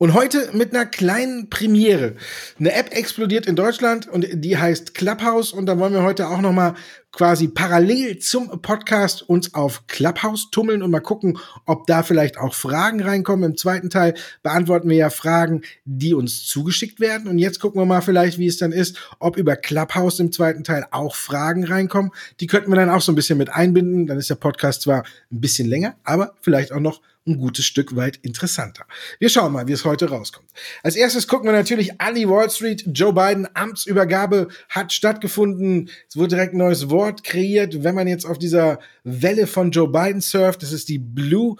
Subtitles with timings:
[0.00, 2.14] Und heute mit einer kleinen Premiere.
[2.60, 5.52] Eine App explodiert in Deutschland und die heißt Clubhouse.
[5.52, 6.76] Und da wollen wir heute auch noch mal
[7.10, 12.54] quasi parallel zum Podcast uns auf Clubhouse tummeln und mal gucken, ob da vielleicht auch
[12.54, 13.50] Fragen reinkommen.
[13.50, 14.14] Im zweiten Teil
[14.44, 17.26] beantworten wir ja Fragen, die uns zugeschickt werden.
[17.26, 20.62] Und jetzt gucken wir mal vielleicht, wie es dann ist, ob über Clubhouse im zweiten
[20.62, 22.12] Teil auch Fragen reinkommen.
[22.38, 24.06] Die könnten wir dann auch so ein bisschen mit einbinden.
[24.06, 25.02] Dann ist der Podcast zwar
[25.32, 28.86] ein bisschen länger, aber vielleicht auch noch ein gutes Stück weit interessanter.
[29.18, 30.48] Wir schauen mal, wie es heute rauskommt.
[30.82, 32.84] Als erstes gucken wir natürlich an die Wall Street.
[32.92, 35.90] Joe Biden Amtsübergabe hat stattgefunden.
[36.08, 37.84] Es wurde direkt ein neues Wort kreiert.
[37.84, 41.56] Wenn man jetzt auf dieser Welle von Joe Biden surft, das ist die Blue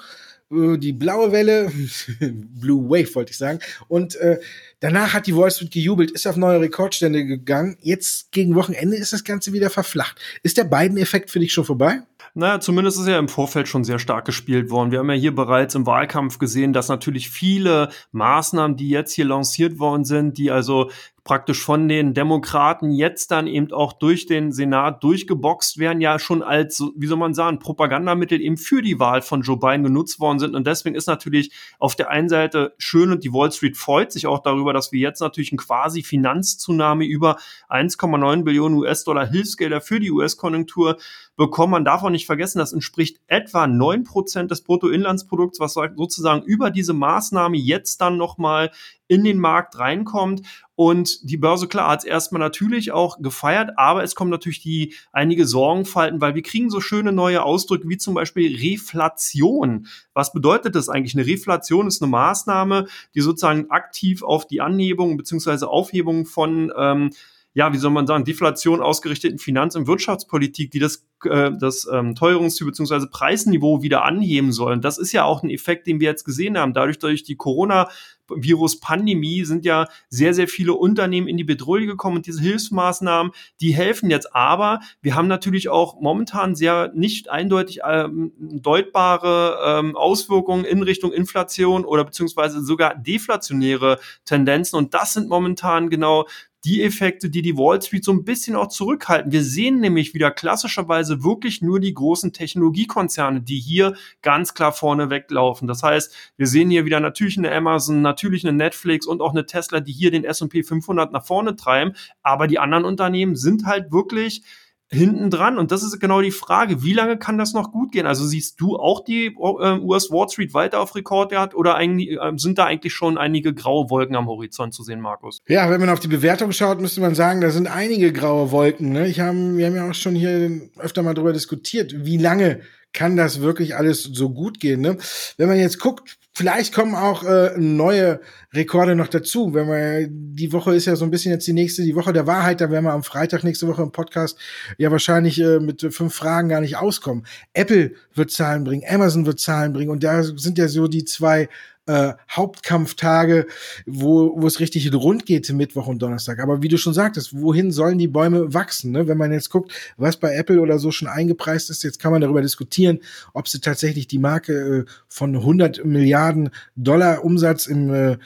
[0.51, 1.71] äh, die blaue Welle,
[2.21, 3.59] Blue Wave wollte ich sagen.
[3.89, 4.41] Und äh,
[4.81, 7.77] danach hat die Wall Street gejubelt, ist auf neue Rekordstände gegangen.
[7.81, 10.21] Jetzt gegen Wochenende ist das Ganze wieder verflacht.
[10.43, 12.03] Ist der Biden-Effekt für dich schon vorbei?
[12.35, 14.93] Naja, zumindest ist ja im Vorfeld schon sehr stark gespielt worden.
[14.93, 19.25] Wir haben ja hier bereits im Wahlkampf gesehen, dass natürlich viele Maßnahmen, die jetzt hier
[19.25, 20.91] lanciert worden sind, die also
[21.29, 26.43] praktisch von den Demokraten jetzt dann eben auch durch den Senat durchgeboxt werden, ja schon
[26.43, 30.39] als, wie soll man sagen, Propagandamittel eben für die Wahl von Joe Biden genutzt worden
[30.39, 30.57] sind.
[30.57, 34.27] Und deswegen ist natürlich auf der einen Seite schön und die Wall Street freut sich
[34.27, 37.39] auch darüber, dass wir jetzt natürlich ein quasi Finanzzunahme über
[37.69, 40.99] 1,9 Billionen US-Dollar Hilfsgelder für die US-Konjunktur
[41.39, 41.71] bekommen.
[41.71, 46.71] Man darf auch nicht vergessen, das entspricht etwa neun Prozent des Bruttoinlandsprodukts, was sozusagen über
[46.71, 48.73] diese Maßnahme jetzt dann nochmal
[49.07, 50.43] in den Markt reinkommt.
[50.75, 54.95] Und die Börse, klar, hat es erstmal natürlich auch gefeiert, aber es kommen natürlich die
[55.13, 59.87] einige Sorgenfalten, weil wir kriegen so schöne neue Ausdrücke wie zum Beispiel Reflation.
[60.15, 61.15] Was bedeutet das eigentlich?
[61.15, 65.67] Eine Reflation ist eine Maßnahme, die sozusagen aktiv auf die Anhebung bzw.
[65.67, 67.11] Aufhebung von ähm,
[67.59, 72.15] ja, wie soll man sagen, Deflation ausgerichteten Finanz- und Wirtschaftspolitik, die das, äh, das ähm,
[72.15, 73.09] Teuerungs- bzw.
[73.11, 74.81] Preisniveau wieder anheben sollen.
[74.81, 76.73] Das ist ja auch ein Effekt, den wir jetzt gesehen haben.
[76.73, 77.89] Dadurch, durch die Corona-
[78.31, 83.75] Virus-Pandemie sind ja sehr, sehr viele Unternehmen in die Bedrohung gekommen und diese Hilfsmaßnahmen, die
[83.75, 84.35] helfen jetzt.
[84.35, 91.11] Aber wir haben natürlich auch momentan sehr nicht eindeutig ähm, deutbare ähm, Auswirkungen in Richtung
[91.13, 94.77] Inflation oder beziehungsweise sogar deflationäre Tendenzen.
[94.77, 96.27] Und das sind momentan genau
[96.65, 99.31] die Effekte, die die Wall Street so ein bisschen auch zurückhalten.
[99.31, 105.11] Wir sehen nämlich wieder klassischerweise wirklich nur die großen Technologiekonzerne, die hier ganz klar vorne
[105.11, 105.69] weglaufen.
[105.69, 109.47] Das heißt, wir sehen hier wieder natürlich eine Amazon, natürlich eine Netflix und auch eine
[109.47, 111.93] Tesla, die hier den S&P 500 nach vorne treiben.
[112.23, 114.43] Aber die anderen Unternehmen sind halt wirklich
[114.91, 115.59] hinten dran.
[115.59, 118.07] Und das ist genau die Frage, wie lange kann das noch gut gehen?
[118.07, 122.33] Also siehst du auch die äh, US Wall Street weiter auf Rekordwert oder eigentlich, äh,
[122.37, 125.39] sind da eigentlich schon einige graue Wolken am Horizont zu sehen, Markus?
[125.47, 128.93] Ja, wenn man auf die Bewertung schaut, müsste man sagen, da sind einige graue Wolken.
[128.93, 129.09] Ne?
[129.09, 132.61] Ich hab, wir haben ja auch schon hier öfter mal drüber diskutiert, wie lange
[132.95, 134.81] kann das wirklich alles so gut gehen.
[134.81, 134.97] Ne?
[135.37, 138.21] Wenn man jetzt guckt, Vielleicht kommen auch äh, neue
[138.55, 139.55] Rekorde noch dazu.
[139.55, 142.29] Wenn wir die Woche ist ja so ein bisschen jetzt die nächste, die Woche der
[142.29, 144.39] Wahrheit, da werden wir am Freitag nächste Woche im Podcast
[144.77, 147.27] ja wahrscheinlich äh, mit fünf Fragen gar nicht auskommen.
[147.55, 151.49] Apple wird Zahlen bringen, Amazon wird Zahlen bringen und da sind ja so die zwei
[151.89, 153.47] äh, Hauptkampftage,
[153.87, 156.39] wo, wo es richtig rund geht, Mittwoch und Donnerstag.
[156.39, 158.93] Aber wie du schon sagtest, wohin sollen die Bäume wachsen?
[158.93, 159.09] Ne?
[159.09, 162.21] Wenn man jetzt guckt, was bei Apple oder so schon eingepreist ist, jetzt kann man
[162.21, 163.01] darüber diskutieren,
[163.33, 168.19] ob sie tatsächlich die Marke äh, von 100 Milliarden Dollar Umsatz im äh,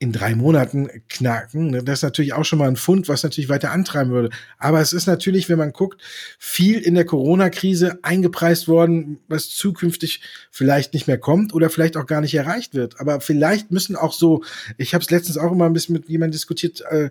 [0.00, 1.70] in drei Monaten knacken.
[1.70, 1.82] Ne?
[1.82, 4.30] Das ist natürlich auch schon mal ein Fund, was natürlich weiter antreiben würde.
[4.56, 6.00] Aber es ist natürlich, wenn man guckt,
[6.38, 10.20] viel in der Corona-Krise eingepreist worden, was zukünftig
[10.52, 13.00] vielleicht nicht mehr kommt oder vielleicht auch gar nicht erreicht wird.
[13.00, 14.44] Aber vielleicht müssen auch so,
[14.76, 17.10] ich habe es letztens auch immer ein bisschen mit jemandem diskutiert, äh,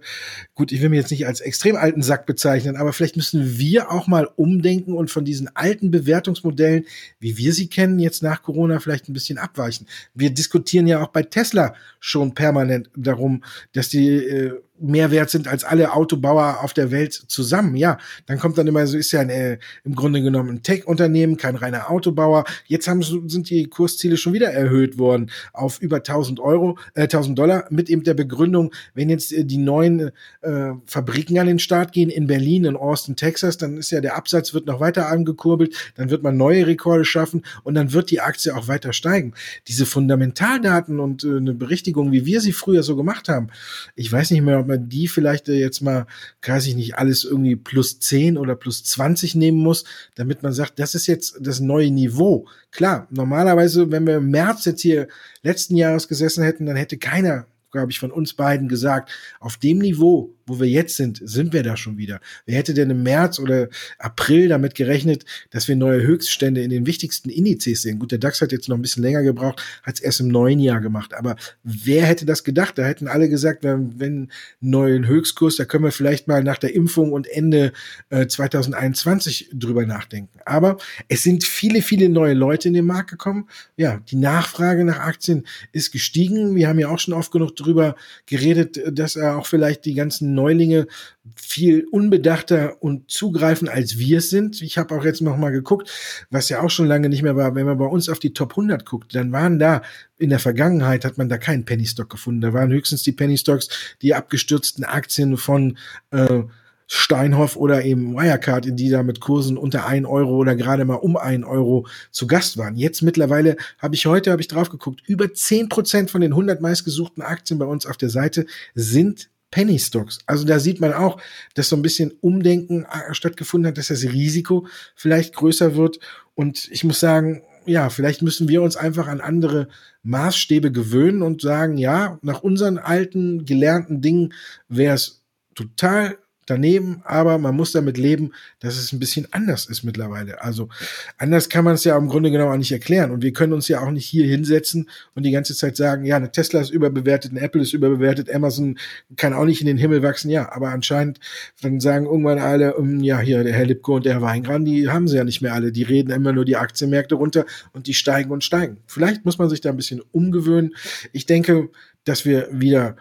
[0.56, 3.92] gut, ich will mich jetzt nicht als extrem alten Sack bezeichnen, aber vielleicht müssen wir
[3.92, 6.86] auch mal umdenken und von diesen alten Bewertungsmodellen,
[7.20, 9.88] wie wir sie kennen, jetzt nach Corona vielleicht ein bisschen abweichen.
[10.14, 13.44] Wir diskutieren ja auch bei Tesla schon permanent darum,
[13.74, 17.76] dass die äh, mehr wert sind als alle Autobauer auf der Welt zusammen.
[17.76, 21.38] Ja, dann kommt dann immer so, ist ja ein, äh, im Grunde genommen ein Tech-Unternehmen,
[21.38, 22.46] kein reiner Autobauer.
[22.66, 27.38] Jetzt haben, sind die Kursziele schon wieder erhöht worden auf über 1000 Euro, äh, 1000
[27.38, 31.92] Dollar mit eben der Begründung, wenn jetzt äh, die neuen äh, Fabriken an den Start
[31.92, 35.76] gehen in Berlin, in Austin, Texas, dann ist ja der Absatz wird noch weiter angekurbelt,
[35.96, 39.34] dann wird man neue Rekorde schaffen und dann wird die Aktie auch weiter steigen.
[39.68, 43.48] Diese Fundamentaldaten und äh, eine Berichtigung, wie wir sie früher so gemacht haben,
[43.96, 46.06] ich weiß nicht mehr, ob man die vielleicht äh, jetzt mal,
[46.42, 49.86] kann ich nicht alles irgendwie plus 10 oder plus 20 nehmen muss,
[50.16, 52.48] damit man sagt, das ist jetzt das neue Niveau.
[52.72, 55.08] Klar, normalerweise, wenn wir im März jetzt hier
[55.42, 59.80] letzten Jahres gesessen hätten, dann hätte keiner glaube ich, von uns beiden gesagt, auf dem
[59.80, 62.20] Niveau wo wir jetzt sind, sind wir da schon wieder.
[62.46, 63.68] Wer hätte denn im März oder
[64.00, 68.00] April damit gerechnet, dass wir neue Höchststände in den wichtigsten Indizes sehen?
[68.00, 70.60] Gut, der DAX hat jetzt noch ein bisschen länger gebraucht, hat es erst im neuen
[70.60, 71.14] Jahr gemacht.
[71.14, 72.78] Aber wer hätte das gedacht?
[72.78, 76.74] Da hätten alle gesagt, wenn, wenn neuen Höchstkurs, da können wir vielleicht mal nach der
[76.74, 77.74] Impfung und Ende
[78.10, 80.40] äh, 2021 drüber nachdenken.
[80.46, 80.78] Aber
[81.10, 83.50] es sind viele, viele neue Leute in den Markt gekommen.
[83.76, 86.56] Ja, die Nachfrage nach Aktien ist gestiegen.
[86.56, 87.96] Wir haben ja auch schon oft genug drüber
[88.26, 90.88] geredet, dass er auch vielleicht die ganzen Neulinge
[91.36, 94.62] viel unbedachter und zugreifen, als wir es sind.
[94.62, 95.92] Ich habe auch jetzt noch mal geguckt,
[96.30, 97.56] was ja auch schon lange nicht mehr war.
[97.56, 99.82] Wenn man bei uns auf die Top 100 guckt, dann waren da
[100.18, 102.42] in der Vergangenheit hat man da keinen Penny Stock gefunden.
[102.42, 103.70] Da waren höchstens die Penny Stocks,
[104.02, 105.78] die abgestürzten Aktien von
[106.12, 106.44] äh,
[106.88, 111.18] Steinhoff oder eben Wirecard, die da mit Kursen unter ein Euro oder gerade mal um
[111.18, 112.78] ein Euro zu Gast waren.
[112.78, 116.62] Jetzt mittlerweile habe ich heute, habe ich drauf geguckt, über zehn Prozent von den 100
[116.62, 120.20] meistgesuchten Aktien bei uns auf der Seite sind Penny Stocks.
[120.26, 121.22] Also da sieht man auch,
[121.54, 126.00] dass so ein bisschen Umdenken äh, stattgefunden hat, dass das Risiko vielleicht größer wird.
[126.36, 129.68] Und ich muss sagen, ja, vielleicht müssen wir uns einfach an andere
[130.04, 134.34] Maßstäbe gewöhnen und sagen, ja, nach unseren alten gelernten Dingen
[134.70, 135.24] wäre es
[135.54, 136.18] total
[136.48, 140.42] daneben, aber man muss damit leben, dass es ein bisschen anders ist mittlerweile.
[140.42, 140.70] Also
[141.18, 143.12] anders kann man es ja im Grunde genommen auch nicht erklären.
[143.12, 146.16] Und wir können uns ja auch nicht hier hinsetzen und die ganze Zeit sagen, ja,
[146.16, 148.80] eine Tesla ist überbewertet, eine Apple ist überbewertet, Amazon
[149.18, 150.32] kann auch nicht in den Himmel wachsen.
[150.32, 151.20] Ja, aber anscheinend,
[151.62, 154.90] dann sagen irgendwann alle, um, ja, hier der Herr Lipko und der Herr Weingran, die
[154.90, 155.72] haben sie ja nicht mehr alle.
[155.72, 158.78] Die reden immer nur die Aktienmärkte runter und die steigen und steigen.
[158.88, 160.76] Vielleicht muss man sich da ein bisschen umgewöhnen.
[161.12, 161.70] Ich denke,
[162.06, 162.96] dass wir wieder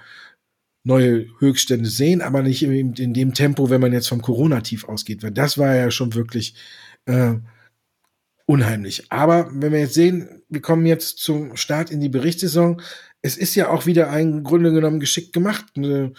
[0.86, 5.22] neue Höchststände sehen, aber nicht in, in dem Tempo, wenn man jetzt vom Corona-Tief ausgeht,
[5.24, 6.54] weil das war ja schon wirklich
[7.06, 7.34] äh,
[8.46, 9.10] unheimlich.
[9.10, 12.80] Aber wenn wir jetzt sehen, wir kommen jetzt zum Start in die Berichtssaison,
[13.20, 15.64] es ist ja auch wieder ein Grunde genommen geschickt gemacht.
[15.76, 16.12] Eine,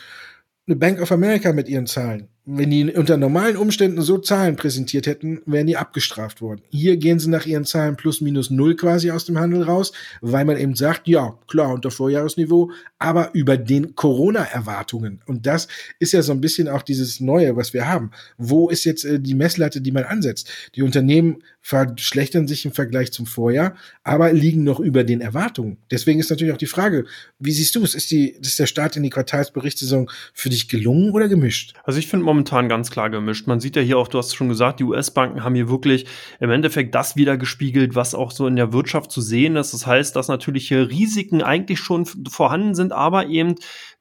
[0.68, 5.06] eine Bank of America mit ihren Zahlen wenn die unter normalen Umständen so Zahlen präsentiert
[5.06, 6.62] hätten, wären die abgestraft worden.
[6.70, 9.92] Hier gehen sie nach ihren Zahlen plus minus null quasi aus dem Handel raus,
[10.22, 15.22] weil man eben sagt, ja, klar, unter Vorjahresniveau, aber über den Corona-Erwartungen.
[15.26, 15.68] Und das
[16.00, 18.12] ist ja so ein bisschen auch dieses Neue, was wir haben.
[18.38, 20.50] Wo ist jetzt äh, die Messlatte, die man ansetzt?
[20.76, 25.76] Die Unternehmen verschlechtern sich im Vergleich zum Vorjahr, aber liegen noch über den Erwartungen.
[25.92, 27.04] Deswegen ist natürlich auch die Frage,
[27.40, 27.94] wie siehst du es?
[27.94, 31.74] Ist, die, ist der Start in die Quartalsberichtssaison für dich gelungen oder gemischt?
[31.84, 33.48] Also ich finde momentan ganz klar gemischt.
[33.48, 36.06] Man sieht ja hier auch, du hast schon gesagt, die US-Banken haben hier wirklich
[36.40, 39.74] im Endeffekt das wieder gespiegelt, was auch so in der Wirtschaft zu sehen ist.
[39.74, 43.56] Das heißt, dass natürlich hier Risiken eigentlich schon vorhanden sind, aber eben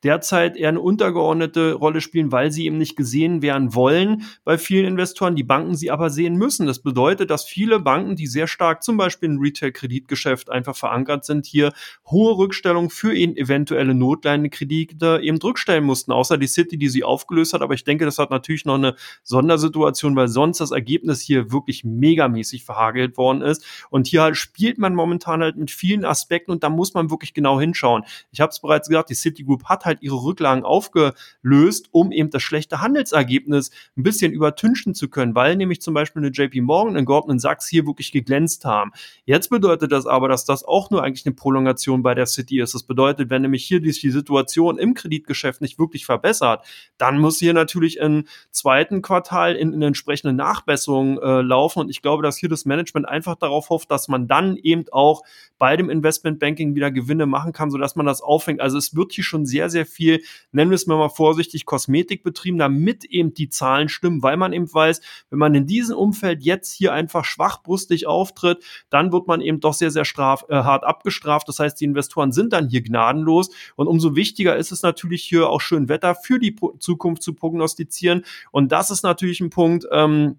[0.06, 4.84] derzeit eher eine untergeordnete Rolle spielen, weil sie eben nicht gesehen werden wollen bei vielen
[4.86, 6.68] Investoren, die Banken sie aber sehen müssen.
[6.68, 11.44] Das bedeutet, dass viele Banken, die sehr stark zum Beispiel im Retail-Kreditgeschäft einfach verankert sind,
[11.44, 11.72] hier
[12.08, 17.62] hohe Rückstellungen für eventuelle Notleinekredite eben rückstellen mussten, außer die City, die sie aufgelöst hat.
[17.62, 18.94] Aber ich denke, das hat natürlich noch eine
[19.24, 23.64] Sondersituation, weil sonst das Ergebnis hier wirklich megamäßig verhagelt worden ist.
[23.90, 27.34] Und hier halt spielt man momentan halt mit vielen Aspekten und da muss man wirklich
[27.34, 28.04] genau hinschauen.
[28.30, 32.42] Ich habe es bereits gesagt, die Citigroup hat halt ihre Rücklagen aufgelöst, um eben das
[32.42, 37.04] schlechte Handelsergebnis ein bisschen übertünchen zu können, weil nämlich zum Beispiel eine JP Morgan und
[37.04, 38.92] Goldman Sachs hier wirklich geglänzt haben.
[39.24, 42.74] Jetzt bedeutet das aber, dass das auch nur eigentlich eine Prolongation bei der City ist.
[42.74, 46.64] Das bedeutet, wenn nämlich hier die Situation im Kreditgeschäft nicht wirklich verbessert,
[46.98, 51.80] dann muss hier natürlich im zweiten Quartal in, in entsprechende Nachbesserungen äh, laufen.
[51.80, 55.22] Und ich glaube, dass hier das Management einfach darauf hofft, dass man dann eben auch
[55.58, 58.60] bei dem Investmentbanking wieder Gewinne machen kann, sodass man das auffängt.
[58.60, 62.58] Also es wird hier schon sehr, sehr viel, nennen wir es mal vorsichtig, Kosmetik betrieben,
[62.58, 66.72] damit eben die Zahlen stimmen, weil man eben weiß, wenn man in diesem Umfeld jetzt
[66.72, 71.48] hier einfach schwachbrustig auftritt, dann wird man eben doch sehr, sehr straf, äh, hart abgestraft.
[71.48, 73.50] Das heißt, die Investoren sind dann hier gnadenlos.
[73.74, 78.24] Und umso wichtiger ist es natürlich hier auch schön Wetter für die Zukunft zu prognostizieren.
[78.52, 80.38] Und das ist natürlich ein Punkt, ähm,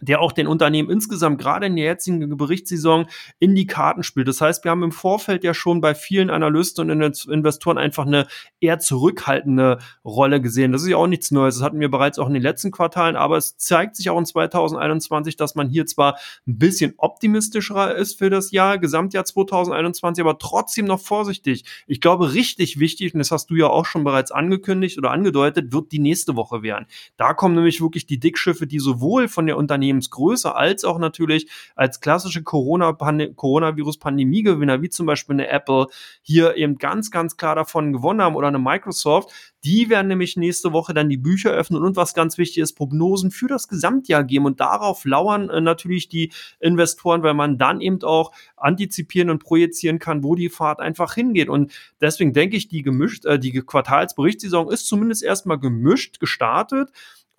[0.00, 3.06] der auch den Unternehmen insgesamt gerade in der jetzigen Berichtssaison
[3.38, 4.28] in die Karten spielt.
[4.28, 8.26] Das heißt, wir haben im Vorfeld ja schon bei vielen Analysten und Investoren einfach eine
[8.60, 10.72] eher zurückhaltende Rolle gesehen.
[10.72, 11.56] Das ist ja auch nichts Neues.
[11.56, 14.26] Das hatten wir bereits auch in den letzten Quartalen, aber es zeigt sich auch in
[14.26, 20.38] 2021, dass man hier zwar ein bisschen optimistischer ist für das Jahr, Gesamtjahr 2021, aber
[20.38, 21.64] trotzdem noch vorsichtig.
[21.86, 25.72] Ich glaube, richtig wichtig, und das hast du ja auch schon bereits angekündigt oder angedeutet,
[25.72, 26.86] wird die nächste Woche werden.
[27.16, 31.48] Da kommen nämlich wirklich die Dickschiffe, die sowohl von der Unternehmen Unternehmensgröße als auch natürlich
[31.74, 35.86] als klassische Coronavirus-Pandemie-Gewinner, wie zum Beispiel eine Apple,
[36.22, 39.30] hier eben ganz, ganz klar davon gewonnen haben oder eine Microsoft,
[39.64, 43.32] die werden nämlich nächste Woche dann die Bücher öffnen und was ganz wichtig ist, Prognosen
[43.32, 44.46] für das Gesamtjahr geben.
[44.46, 46.30] Und darauf lauern äh, natürlich die
[46.60, 51.48] Investoren, weil man dann eben auch antizipieren und projizieren kann, wo die Fahrt einfach hingeht.
[51.48, 56.90] Und deswegen denke ich, die gemischt, äh, die Quartalsberichtssaison ist zumindest erstmal gemischt gestartet.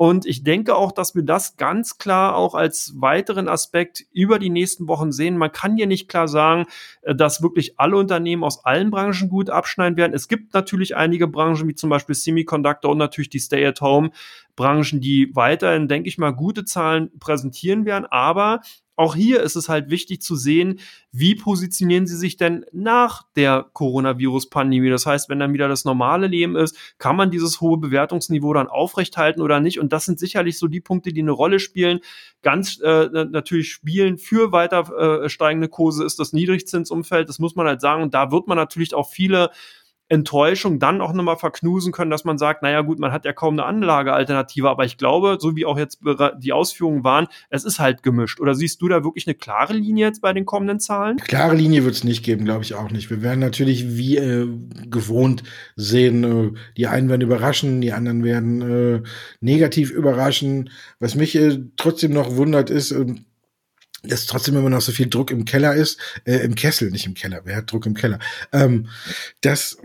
[0.02, 4.50] Und ich denke auch, dass wir das ganz klar auch als weiteren Aspekt über die
[4.50, 5.38] nächsten Wochen sehen.
[5.38, 6.68] Man kann hier nicht klar sagen,
[7.02, 10.14] äh, dass wirklich alle Unternehmen aus allen Branchen gut abschneiden werden.
[10.14, 15.90] Es gibt natürlich einige Branchen, wie zum Beispiel Semiconductor und natürlich die Stay-at-Home-Branchen, die weiterhin,
[15.90, 18.06] denke ich mal, gute Zahlen präsentieren werden.
[18.06, 18.62] Aber
[19.00, 20.82] auch hier ist es halt wichtig zu sehen,
[21.14, 24.90] wie positionieren sie sich denn nach der Coronavirus-Pandemie.
[24.90, 28.68] Das heißt, wenn dann wieder das normale Leben ist, kann man dieses hohe Bewertungsniveau dann
[28.68, 29.80] aufrechthalten oder nicht.
[29.80, 32.02] Und das sind sicherlich so die Punkte, die eine Rolle spielen.
[32.42, 37.30] Ganz äh, natürlich spielen für weiter äh, steigende Kurse ist das Niedrigzinsumfeld.
[37.30, 38.04] Das muss man halt sagen.
[38.04, 39.50] Und da wird man natürlich auch viele
[40.10, 43.54] Enttäuschung dann auch nochmal verknusen können, dass man sagt, naja gut, man hat ja kaum
[43.54, 46.00] eine Anlagealternative, aber ich glaube, so wie auch jetzt
[46.40, 48.40] die Ausführungen waren, es ist halt gemischt.
[48.40, 51.18] Oder siehst du da wirklich eine klare Linie jetzt bei den kommenden Zahlen?
[51.18, 53.10] Klare Linie wird es nicht geben, glaube ich auch nicht.
[53.12, 54.48] Wir werden natürlich wie äh,
[54.90, 55.44] gewohnt
[55.76, 59.02] sehen, äh, die einen werden überraschen, die anderen werden äh,
[59.42, 60.72] negativ überraschen.
[61.00, 63.26] Was mich äh, trotzdem noch wundert ist, ähm,
[64.04, 67.14] dass trotzdem immer noch so viel Druck im Keller ist, äh, im Kessel, nicht im
[67.14, 68.20] Keller, wer hat Druck im Keller?
[68.52, 68.88] Ähm,
[69.42, 69.78] dass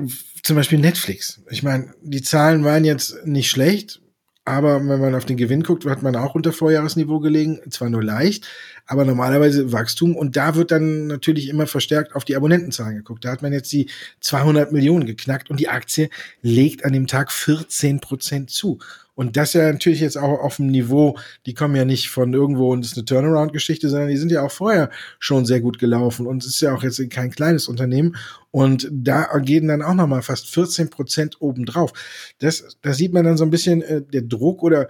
[0.43, 4.01] zum Beispiel Netflix, ich meine, die Zahlen waren jetzt nicht schlecht,
[4.47, 8.05] aber wenn man auf den Gewinn guckt, hat man auch unter Vorjahresniveau gelegen, zwar nur
[8.05, 8.47] leicht,
[8.87, 13.25] aber normalerweise Wachstum und da wird dann natürlich immer verstärkt auf die Abonnentenzahlen geguckt.
[13.25, 13.89] Da hat man jetzt die
[14.21, 16.11] 200 Millionen geknackt und die Aktie
[16.43, 18.79] legt an dem Tag 14 Prozent zu.
[19.15, 21.17] Und das ja natürlich jetzt auch auf dem Niveau,
[21.47, 24.51] die kommen ja nicht von irgendwo und ist eine Turnaround-Geschichte, sondern die sind ja auch
[24.51, 28.17] vorher schon sehr gut gelaufen und es ist ja auch jetzt kein kleines Unternehmen.
[28.51, 31.93] Und da gehen dann auch nochmal fast 14 Prozent obendrauf.
[32.39, 34.89] Das, da sieht man dann so ein bisschen äh, der Druck oder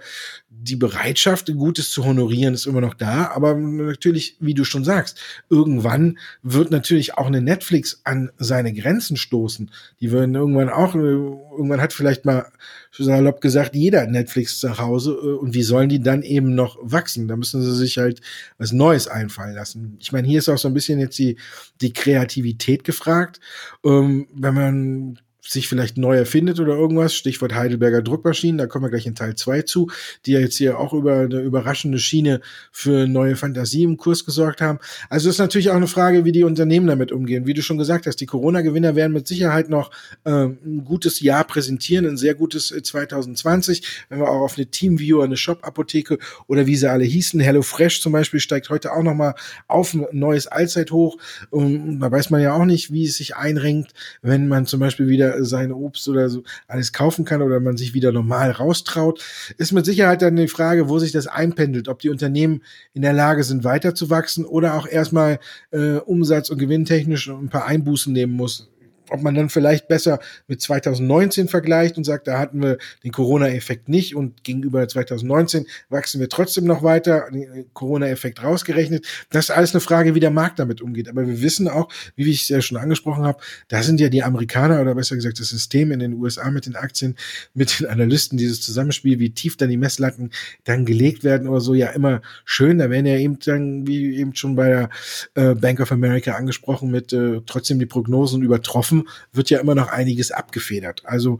[0.61, 3.31] die Bereitschaft, Gutes zu honorieren, ist immer noch da.
[3.31, 5.19] Aber natürlich, wie du schon sagst,
[5.49, 9.71] irgendwann wird natürlich auch eine Netflix an seine Grenzen stoßen.
[9.99, 12.51] Die würden irgendwann auch, irgendwann hat vielleicht mal
[12.91, 15.11] salopp gesagt, jeder Netflix zu Hause.
[15.11, 17.27] Äh, und wie sollen die dann eben noch wachsen?
[17.27, 18.21] Da müssen sie sich halt
[18.57, 19.97] was Neues einfallen lassen.
[19.99, 21.37] Ich meine, hier ist auch so ein bisschen jetzt die,
[21.81, 23.39] die Kreativität gefragt.
[23.83, 27.13] Ähm, wenn man sich vielleicht neu erfindet oder irgendwas.
[27.13, 29.89] Stichwort Heidelberger Druckmaschinen, da kommen wir gleich in Teil 2 zu,
[30.25, 34.61] die ja jetzt hier auch über eine überraschende Schiene für neue Fantasie im Kurs gesorgt
[34.61, 34.79] haben.
[35.09, 37.45] Also ist natürlich auch eine Frage, wie die Unternehmen damit umgehen.
[37.45, 39.91] Wie du schon gesagt hast, die Corona-Gewinner werden mit Sicherheit noch
[40.23, 43.79] äh, ein gutes Jahr präsentieren, ein sehr gutes 2020.
[43.79, 48.01] Äh, Wenn wir auch auf eine Teamviewer, eine Shop-Apotheke oder wie sie alle hießen, HelloFresh
[48.01, 49.35] zum Beispiel steigt heute auch nochmal
[49.67, 51.17] auf ein neues Allzeithoch.
[51.49, 55.07] Und da weiß man ja auch nicht, wie es sich einrenkt, wenn man zum Beispiel
[55.07, 59.23] wieder sein Obst oder so alles kaufen kann oder man sich wieder normal raustraut,
[59.57, 62.61] ist mit Sicherheit dann die Frage, wo sich das einpendelt, ob die Unternehmen
[62.93, 65.39] in der Lage sind, weiter zu wachsen oder auch erstmal
[65.71, 68.69] äh, umsatz- und gewinntechnisch ein paar Einbußen nehmen muss
[69.09, 73.89] ob man dann vielleicht besser mit 2019 vergleicht und sagt, da hatten wir den Corona-Effekt
[73.89, 79.05] nicht und gegenüber 2019 wachsen wir trotzdem noch weiter, den Corona-Effekt rausgerechnet.
[79.29, 81.09] Das ist alles eine Frage, wie der Markt damit umgeht.
[81.09, 84.23] Aber wir wissen auch, wie ich es ja schon angesprochen habe, da sind ja die
[84.23, 87.15] Amerikaner oder besser gesagt das System in den USA mit den Aktien,
[87.53, 90.31] mit den Analysten, dieses Zusammenspiel, wie tief dann die Messlatten
[90.63, 92.77] dann gelegt werden oder so, ja immer schön.
[92.77, 94.89] Da werden ja eben dann, wie eben schon bei der
[95.35, 99.75] äh, Bank of America angesprochen, mit äh, trotzdem die Prognosen übertroffen Offen wird ja immer
[99.75, 101.03] noch einiges abgefedert.
[101.05, 101.39] Also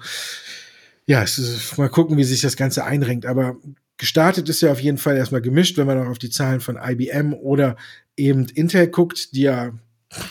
[1.05, 3.25] ja, ist, mal gucken, wie sich das Ganze einrenkt.
[3.25, 3.57] Aber
[3.97, 6.77] gestartet ist ja auf jeden Fall erstmal gemischt, wenn man auch auf die Zahlen von
[6.81, 7.75] IBM oder
[8.17, 9.71] eben Intel guckt, die ja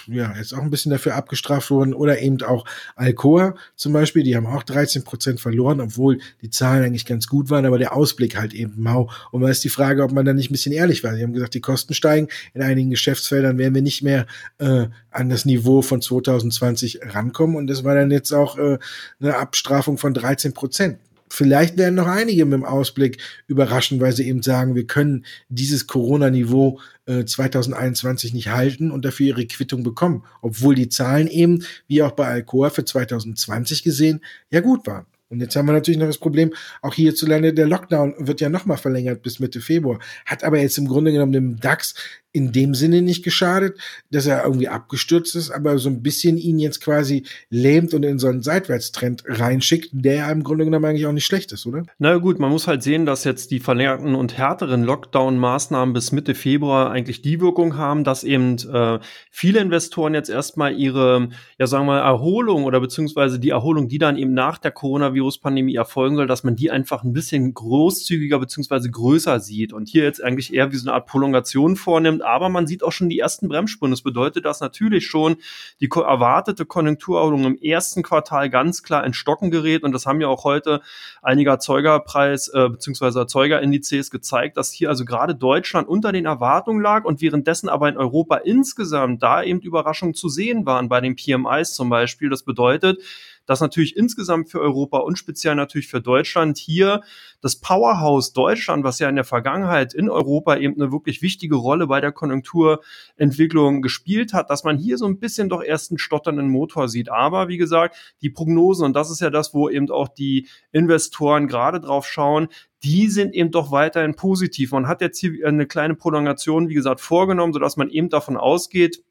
[0.07, 1.95] ja, jetzt auch ein bisschen dafür abgestraft wurden.
[1.95, 2.64] Oder eben auch
[2.97, 7.50] Alcoa zum Beispiel, die haben auch 13 Prozent verloren, obwohl die Zahlen eigentlich ganz gut
[7.50, 9.11] waren, aber der Ausblick halt eben mau.
[9.31, 11.14] Und da ist die Frage, ob man da nicht ein bisschen ehrlich war.
[11.14, 12.29] Sie haben gesagt, die Kosten steigen.
[12.53, 14.26] In einigen Geschäftsfeldern werden wir nicht mehr
[14.59, 17.57] äh, an das Niveau von 2020 rankommen.
[17.57, 18.79] Und das war dann jetzt auch äh,
[19.21, 20.99] eine Abstrafung von 13 Prozent.
[21.35, 25.88] Vielleicht werden noch einige mit dem Ausblick überraschen, weil sie eben sagen, wir können dieses
[25.88, 32.05] Corona-Niveau äh, 2021 nicht halten und dafür ihre Quittung bekommen, obwohl die Zahlen eben, wie
[32.05, 35.07] auch bei Alcoa für 2020 gesehen, ja gut waren.
[35.29, 38.76] Und jetzt haben wir natürlich noch das Problem, auch hierzulande, der Lockdown wird ja nochmal
[38.76, 41.97] verlängert bis Mitte Februar, hat aber jetzt im Grunde genommen dem DAX
[42.35, 43.79] in dem Sinne nicht geschadet,
[44.11, 48.19] dass er irgendwie abgestürzt ist, aber so ein bisschen ihn jetzt quasi lähmt und in
[48.19, 51.85] so einen Seitwärtstrend reinschickt, der ja im Grunde genommen eigentlich auch nicht schlecht ist, oder?
[51.99, 56.35] Na gut, man muss halt sehen, dass jetzt die verlängerten und härteren Lockdown-Maßnahmen bis Mitte
[56.35, 58.99] Februar eigentlich die Wirkung haben, dass eben äh,
[59.31, 61.29] viele Investoren jetzt erstmal ihre,
[61.61, 65.76] ja sagen wir mal, Erholung oder beziehungsweise die Erholung, die dann eben nach der Coronavirus-Pandemie
[65.76, 70.23] erfolgen soll, dass man die einfach ein bisschen großzügiger beziehungsweise größer sieht und hier jetzt
[70.23, 73.49] eigentlich eher wie so eine Art Prolongation vornimmt, aber man sieht auch schon die ersten
[73.49, 73.90] Bremsspuren.
[73.90, 75.37] Das bedeutet, dass natürlich schon
[75.81, 79.83] die erwartete Konjunkturerholung im ersten Quartal ganz klar in Stocken gerät.
[79.83, 80.81] Und das haben ja auch heute
[81.23, 83.19] einige Erzeugerpreis äh, bzw.
[83.19, 87.97] Erzeugerindizes gezeigt, dass hier also gerade Deutschland unter den Erwartungen lag und währenddessen aber in
[87.97, 92.31] Europa insgesamt da eben Überraschungen zu sehen waren bei den PMIs zum Beispiel.
[92.31, 93.00] Das bedeutet,
[93.47, 97.03] dass natürlich insgesamt für Europa und speziell natürlich für Deutschland hier
[97.41, 101.87] das Powerhouse Deutschland, was ja in der Vergangenheit in Europa eben eine wirklich wichtige Rolle
[101.87, 106.49] bei der Konjunkturentwicklung gespielt hat, dass man hier so ein bisschen doch erst einen stotternden
[106.49, 107.11] Motor sieht.
[107.11, 111.47] Aber wie gesagt, die Prognosen, und das ist ja das, wo eben auch die Investoren
[111.49, 112.49] gerade drauf schauen,
[112.83, 114.73] die sind eben doch weiterhin positiv.
[114.73, 119.03] Man hat jetzt hier eine kleine Prolongation, wie gesagt, vorgenommen, sodass man eben davon ausgeht,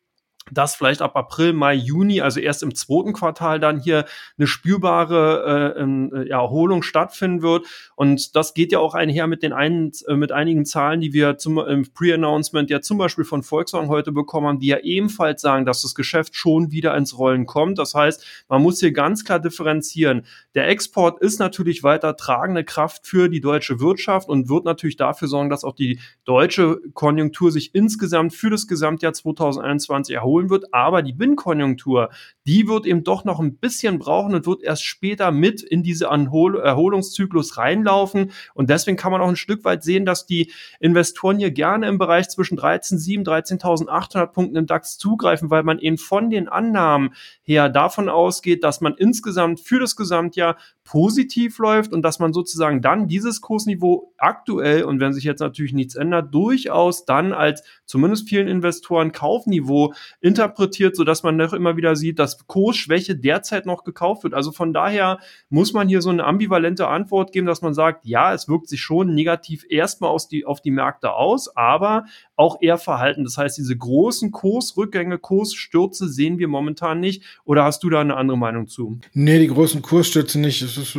[0.52, 4.06] dass vielleicht ab April, Mai, Juni, also erst im zweiten Quartal dann hier
[4.38, 7.66] eine spürbare äh, äh, Erholung stattfinden wird.
[7.96, 11.38] Und das geht ja auch einher mit den einen, äh, mit einigen Zahlen, die wir
[11.38, 15.66] zum im Pre-Announcement ja zum Beispiel von Volkswagen heute bekommen haben, die ja ebenfalls sagen,
[15.66, 17.78] dass das Geschäft schon wieder ins Rollen kommt.
[17.78, 20.26] Das heißt, man muss hier ganz klar differenzieren.
[20.56, 25.28] Der Export ist natürlich weiter tragende Kraft für die deutsche Wirtschaft und wird natürlich dafür
[25.28, 30.74] sorgen, dass auch die deutsche Konjunktur sich insgesamt für das Gesamtjahr 2021 erholt erholen wird.
[30.74, 32.10] Aber die Binnenkonjunktur,
[32.46, 36.10] die wird eben doch noch ein bisschen brauchen und wird erst später mit in diese
[36.10, 38.32] Anhol Erholungszyklus reinlaufen.
[38.54, 41.98] Und deswegen kann man auch ein Stück weit sehen, dass die Investoren hier gerne im
[41.98, 47.14] Bereich zwischen 13.700, 13.800 Punkten im DAX zugreifen, weil man eben von den Annahmen
[47.44, 52.82] her davon ausgeht, dass man insgesamt für das Gesamtjahr positiv läuft und dass man sozusagen
[52.82, 58.28] dann dieses Kursniveau aktuell und wenn sich jetzt natürlich nichts ändert, durchaus dann als zumindest
[58.28, 63.84] vielen Investoren Kaufniveau interpretiert, so dass man noch immer wieder sieht, dass Kursschwäche derzeit noch
[63.84, 64.34] gekauft wird.
[64.34, 68.34] Also von daher muss man hier so eine ambivalente Antwort geben, dass man sagt, ja,
[68.34, 72.78] es wirkt sich schon negativ erstmal aus die, auf die Märkte aus, aber auch eher
[72.78, 73.24] verhalten.
[73.24, 77.24] Das heißt, diese großen Kursrückgänge, Kursstürze sehen wir momentan nicht.
[77.46, 79.00] Oder hast du da eine andere Meinung zu?
[79.14, 80.73] Nee, die großen Kursstürze nicht.
[80.78, 80.98] Es ist,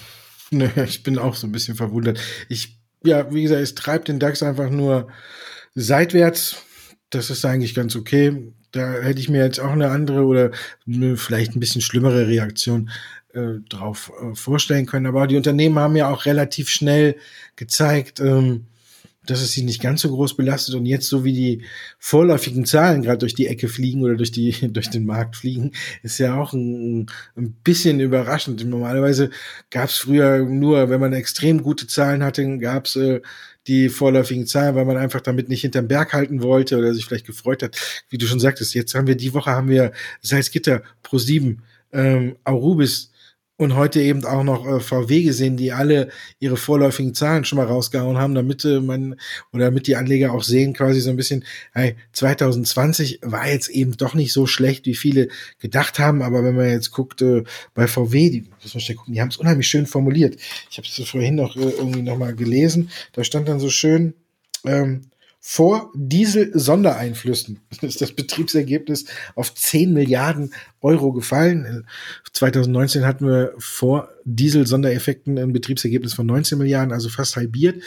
[0.50, 2.18] nee, ich bin auch so ein bisschen verwundert.
[2.48, 5.08] Ich, ja, wie gesagt, es treibt den DAX einfach nur
[5.74, 6.56] seitwärts.
[7.10, 8.52] Das ist eigentlich ganz okay.
[8.72, 10.50] Da hätte ich mir jetzt auch eine andere oder
[11.16, 12.90] vielleicht ein bisschen schlimmere Reaktion
[13.32, 15.06] äh, drauf äh, vorstellen können.
[15.06, 17.16] Aber die Unternehmen haben ja auch relativ schnell
[17.56, 18.66] gezeigt, ähm,
[19.30, 21.62] dass es sie nicht ganz so groß belastet und jetzt so wie die
[21.98, 26.18] vorläufigen Zahlen gerade durch die Ecke fliegen oder durch die durch den Markt fliegen, ist
[26.18, 28.64] ja auch ein, ein bisschen überraschend.
[28.64, 29.30] Normalerweise
[29.70, 33.20] gab es früher nur, wenn man extrem gute Zahlen hatte, gab es äh,
[33.66, 37.26] die vorläufigen Zahlen, weil man einfach damit nicht hinterm Berg halten wollte oder sich vielleicht
[37.26, 37.76] gefreut hat.
[38.08, 41.62] Wie du schon sagtest, jetzt haben wir die Woche haben wir Salzgitter Pro 7,
[41.92, 43.12] ähm, Aurubis,
[43.58, 47.66] und heute eben auch noch äh, VW gesehen, die alle ihre vorläufigen Zahlen schon mal
[47.66, 49.16] rausgehauen haben, damit äh, man
[49.52, 53.96] oder damit die Anleger auch sehen, quasi so ein bisschen, hey, 2020 war jetzt eben
[53.96, 57.42] doch nicht so schlecht, wie viele gedacht haben, aber wenn man jetzt guckt äh,
[57.74, 60.36] bei VW, die, muss man schnell gucken, die haben es unheimlich schön formuliert.
[60.70, 64.14] Ich habe es vorhin noch äh, irgendwie noch mal gelesen, da stand dann so schön,
[64.64, 65.02] ähm,
[65.40, 71.86] vor Diesel-Sondereinflüssen ist das Betriebsergebnis auf 10 Milliarden Euro gefallen.
[72.32, 77.82] 2019 hatten wir vor Diesel-Sondereffekten ein Betriebsergebnis von 19 Milliarden, also fast halbiert.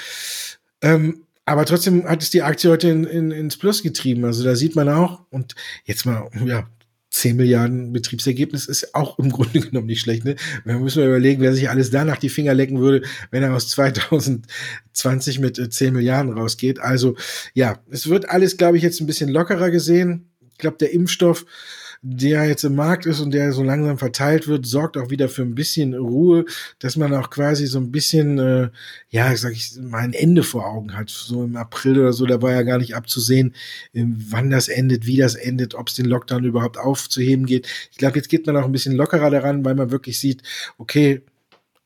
[0.82, 4.26] Ähm, aber trotzdem hat es die Aktie heute in, in, ins Plus getrieben.
[4.26, 6.68] Also da sieht man auch, und jetzt mal, ja,
[7.12, 10.26] 10 Milliarden Betriebsergebnis ist auch im Grunde genommen nicht schlecht.
[10.26, 10.36] Ne?
[10.66, 13.70] Wir müssen mal überlegen, wer sich alles danach die Finger lecken würde, wenn er aus
[13.70, 16.80] 2020 mit 10 äh, Milliarden rausgeht.
[16.80, 17.16] Also
[17.54, 20.32] ja, es wird alles, glaube ich, jetzt ein bisschen lockerer gesehen.
[20.52, 21.46] Ich glaube, der Impfstoff
[22.04, 25.44] der jetzt im Markt ist und der so langsam verteilt wird, sorgt auch wieder für
[25.44, 26.46] ein bisschen Ruhe,
[26.80, 28.70] dass man auch quasi so ein bisschen, äh,
[29.10, 31.10] ja, sag ich mal, ein Ende vor Augen hat.
[31.12, 33.54] So im April oder so, da war ja gar nicht abzusehen,
[33.94, 37.68] äh, wann das endet, wie das endet, ob es den Lockdown überhaupt aufzuheben geht.
[37.92, 40.42] Ich glaube, jetzt geht man auch ein bisschen lockerer daran, weil man wirklich sieht,
[40.80, 41.22] okay,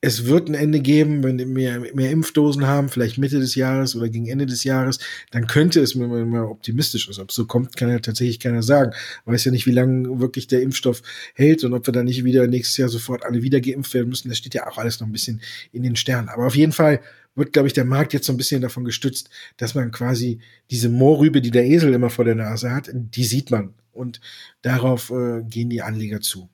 [0.06, 3.96] es wird ein Ende geben, wenn wir mehr, mehr Impfdosen haben, vielleicht Mitte des Jahres
[3.96, 5.00] oder gegen Ende des Jahres,
[5.32, 7.18] dann könnte es, wenn man mal optimistisch ist.
[7.18, 8.91] Ob es so kommt, kann ja tatsächlich keiner sagen.
[9.26, 11.02] Man weiß ja nicht, wie lange wirklich der Impfstoff
[11.34, 14.30] hält und ob wir dann nicht wieder nächstes Jahr sofort alle wieder geimpft werden müssen.
[14.30, 15.41] Das steht ja auch alles noch ein bisschen
[15.72, 16.30] in den Sternen.
[16.30, 17.02] Aber auf jeden Fall
[17.34, 20.38] wird, glaube ich, der Markt jetzt so ein bisschen davon gestützt, dass man quasi
[20.70, 23.74] diese Moorrübe, die der Esel immer vor der Nase hat, die sieht man.
[23.91, 24.22] Und
[24.62, 26.48] darauf äh, gehen die Anleger zu.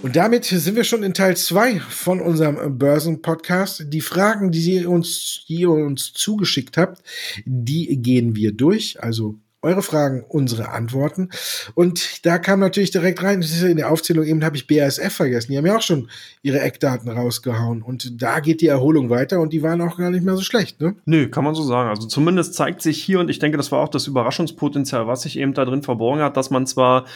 [0.00, 3.86] Und damit sind wir schon in Teil zwei von unserem Börsen-Podcast.
[3.88, 7.02] Die Fragen, die ihr uns, die ihr uns zugeschickt habt,
[7.44, 9.02] die gehen wir durch.
[9.02, 11.30] Also eure Fragen, unsere Antworten.
[11.74, 15.12] Und da kam natürlich direkt rein, das ist in der Aufzählung eben habe ich BASF
[15.12, 15.50] vergessen.
[15.50, 16.08] Die haben ja auch schon
[16.42, 17.82] ihre Eckdaten rausgehauen.
[17.82, 20.80] Und da geht die Erholung weiter und die waren auch gar nicht mehr so schlecht,
[20.80, 20.94] ne?
[21.06, 21.88] Nö, kann man so sagen.
[21.88, 25.36] Also zumindest zeigt sich hier, und ich denke, das war auch das Überraschungspotenzial, was sich
[25.36, 27.06] eben da drin verborgen hat, dass man zwar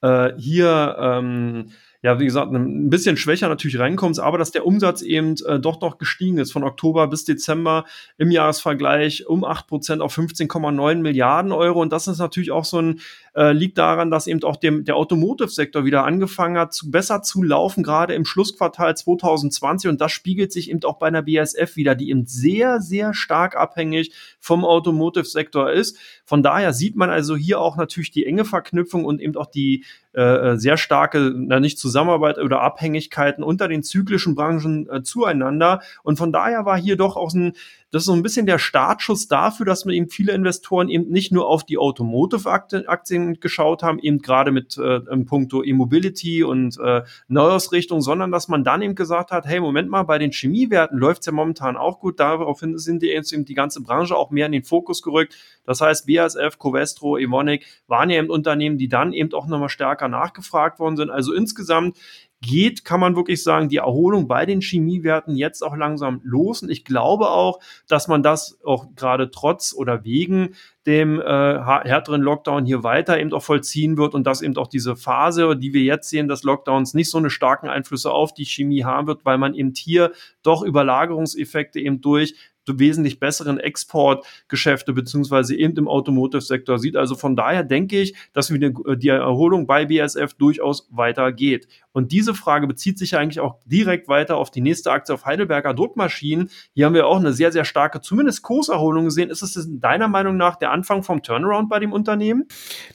[0.00, 1.66] äh, hier ähm,
[2.02, 5.80] ja, wie gesagt, ein bisschen schwächer natürlich reinkommst, aber dass der Umsatz eben äh, doch
[5.80, 7.84] noch gestiegen ist von Oktober bis Dezember
[8.18, 11.80] im Jahresvergleich um acht Prozent auf 15,9 Milliarden Euro.
[11.80, 13.00] Und das ist natürlich auch so ein
[13.36, 17.42] äh, liegt daran, dass eben auch dem, der Automotive-Sektor wieder angefangen hat, zu, besser zu
[17.42, 19.88] laufen, gerade im Schlussquartal 2020.
[19.88, 23.56] Und das spiegelt sich eben auch bei einer BSF wieder, die eben sehr, sehr stark
[23.56, 25.96] abhängig vom Automotive-Sektor ist.
[26.24, 29.84] Von daher sieht man also hier auch natürlich die enge Verknüpfung und eben auch die
[30.12, 35.82] äh, sehr starke, na nicht Zusammenarbeit oder Abhängigkeiten unter den zyklischen Branchen äh, zueinander.
[36.02, 37.54] Und von daher war hier doch auch ein
[37.92, 41.30] das ist so ein bisschen der Startschuss dafür, dass man eben viele Investoren eben nicht
[41.30, 47.02] nur auf die Automotive-Aktien geschaut haben, eben gerade mit äh, im Punkto E-Mobility und äh,
[47.28, 51.26] Neuausrichtung, sondern dass man dann eben gesagt hat, hey, Moment mal, bei den Chemiewerten läuft's
[51.26, 52.18] ja momentan auch gut.
[52.18, 55.36] Daraufhin sind die eben die ganze Branche auch mehr in den Fokus gerückt.
[55.66, 60.08] Das heißt, BASF, Covestro, Evonik waren ja eben Unternehmen, die dann eben auch nochmal stärker
[60.08, 61.10] nachgefragt worden sind.
[61.10, 61.98] Also insgesamt
[62.42, 66.62] geht, kann man wirklich sagen, die Erholung bei den Chemiewerten jetzt auch langsam los.
[66.62, 72.20] Und ich glaube auch, dass man das auch gerade trotz oder wegen dem äh, härteren
[72.20, 75.82] Lockdown hier weiter eben auch vollziehen wird und dass eben auch diese Phase, die wir
[75.82, 79.38] jetzt sehen, des Lockdowns nicht so eine starken Einflüsse auf die Chemie haben wird, weil
[79.38, 82.34] man eben hier doch Überlagerungseffekte eben durch
[82.66, 86.96] wesentlich besseren Exportgeschäfte beziehungsweise eben im Automotive-Sektor sieht.
[86.96, 91.66] Also von daher denke ich, dass die Erholung bei BSF durchaus weitergeht.
[91.92, 95.26] Und diese Frage bezieht sich ja eigentlich auch direkt weiter auf die nächste Aktie auf
[95.26, 96.50] Heidelberger Druckmaschinen.
[96.74, 99.30] Hier haben wir auch eine sehr, sehr starke, zumindest Kurserholung gesehen.
[99.30, 102.46] Ist es deiner Meinung nach der Anfang vom Turnaround bei dem Unternehmen?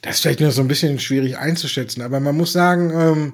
[0.02, 3.32] Das ist vielleicht nur so ein bisschen schwierig einzuschätzen, aber man muss sagen, ähm,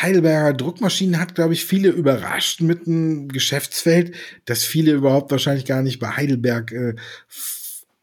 [0.00, 5.82] Heidelberger Druckmaschinen hat, glaube ich, viele überrascht mit einem Geschäftsfeld, das viele überhaupt wahrscheinlich gar
[5.82, 6.94] nicht bei Heidelberg äh,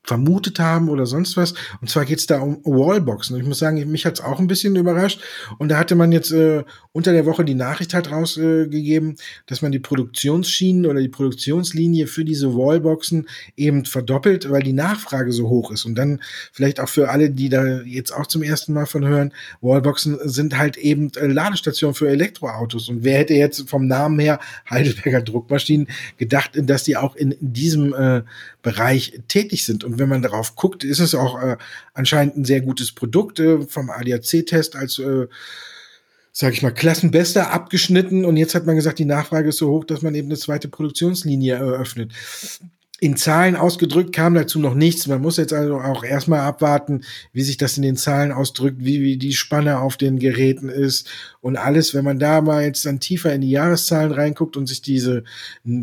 [0.08, 1.54] vermutet haben oder sonst was.
[1.82, 3.36] Und zwar geht's da um Wallboxen.
[3.36, 5.22] Und ich muss sagen, mich hat's auch ein bisschen überrascht.
[5.58, 9.16] Und da hatte man jetzt äh, unter der Woche die Nachricht halt rausgegeben, äh,
[9.48, 15.34] dass man die Produktionsschienen oder die Produktionslinie für diese Wallboxen eben verdoppelt, weil die Nachfrage
[15.34, 15.86] so hoch ist.
[15.86, 16.22] Und dann
[16.54, 20.58] vielleicht auch für alle, die da jetzt auch zum ersten Mal von hören, Wallboxen sind
[20.58, 22.88] halt eben äh, Ladestationen für Elektroautos.
[22.88, 24.40] Und wer hätte jetzt vom Namen her
[24.70, 28.24] Heidelberger Druckmaschinen gedacht, dass die auch in diesem äh,
[28.62, 29.84] Bereich tätig sind?
[29.84, 31.58] Und wenn man darauf guckt, ist es auch äh,
[31.94, 35.28] anscheinend ein sehr gutes Produkt äh, vom ADAC-Test als äh,
[36.32, 38.24] sage ich mal, Klassenbester abgeschnitten.
[38.24, 40.68] Und jetzt hat man gesagt, die Nachfrage ist so hoch, dass man eben eine zweite
[40.68, 42.14] Produktionslinie eröffnet
[43.00, 45.06] in Zahlen ausgedrückt kam dazu noch nichts.
[45.06, 49.02] Man muss jetzt also auch erstmal abwarten, wie sich das in den Zahlen ausdrückt, wie,
[49.02, 51.08] wie die Spanne auf den Geräten ist
[51.40, 51.94] und alles.
[51.94, 55.24] Wenn man da mal jetzt dann tiefer in die Jahreszahlen reinguckt und sich diese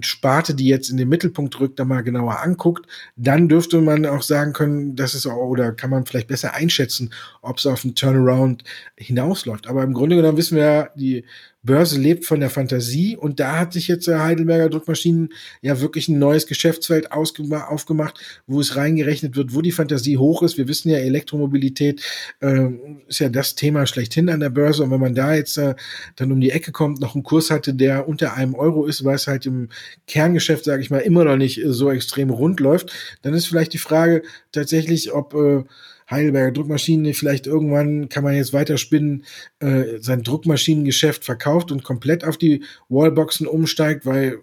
[0.00, 4.22] Sparte, die jetzt in den Mittelpunkt rückt, da mal genauer anguckt, dann dürfte man auch
[4.22, 7.10] sagen können, dass es auch, oder kann man vielleicht besser einschätzen,
[7.42, 8.64] ob es auf einen Turnaround
[8.96, 9.68] hinausläuft.
[9.68, 11.24] Aber im Grunde genommen wissen wir ja, die
[11.64, 15.30] Börse lebt von der Fantasie und da hat sich jetzt Heidelberger Druckmaschinen
[15.62, 20.58] ja wirklich ein neues Geschäftsfeld aufgemacht, wo es reingerechnet wird, wo die Fantasie hoch ist.
[20.58, 22.02] Wir wissen ja, Elektromobilität
[22.40, 22.68] äh,
[23.08, 25.74] ist ja das Thema schlechthin an der Börse und wenn man da jetzt äh,
[26.16, 29.16] dann um die Ecke kommt, noch einen Kurs hatte, der unter einem Euro ist, weil
[29.16, 29.70] es halt im
[30.06, 33.78] Kerngeschäft, sage ich mal, immer noch nicht so extrem rund läuft, dann ist vielleicht die
[33.78, 34.22] Frage
[34.52, 35.64] tatsächlich, ob äh,
[36.10, 39.24] Heidelberger Druckmaschinen, vielleicht irgendwann kann man jetzt weiterspinnen,
[39.60, 44.38] äh, sein Druckmaschinengeschäft verkauft und komplett auf die Wallboxen umsteigt, weil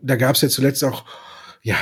[0.00, 1.04] da gab es ja zuletzt auch
[1.62, 1.76] ja,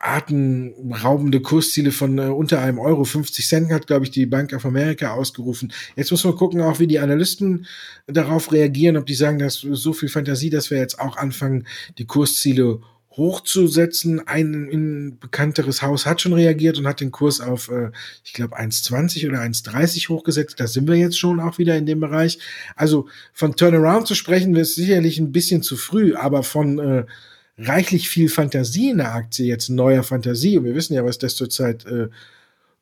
[0.00, 3.04] atemraubende Kursziele von äh, unter einem Euro.
[3.04, 5.72] 50 Cent hat, glaube ich, die Bank of America ausgerufen.
[5.96, 7.66] Jetzt muss man gucken, auch wie die Analysten
[8.06, 11.66] darauf reagieren, ob die sagen, dass so viel Fantasie, dass wir jetzt auch anfangen,
[11.98, 12.80] die Kursziele
[13.16, 14.26] hochzusetzen.
[14.26, 17.90] Ein, ein bekannteres Haus hat schon reagiert und hat den Kurs auf, äh,
[18.24, 20.58] ich glaube, 1,20 oder 1,30 hochgesetzt.
[20.58, 22.38] Da sind wir jetzt schon auch wieder in dem Bereich.
[22.76, 27.04] Also von Turnaround zu sprechen, ist sicherlich ein bisschen zu früh, aber von äh,
[27.58, 31.36] reichlich viel Fantasie in der Aktie, jetzt neuer Fantasie, und wir wissen ja, was das
[31.36, 32.08] zurzeit äh,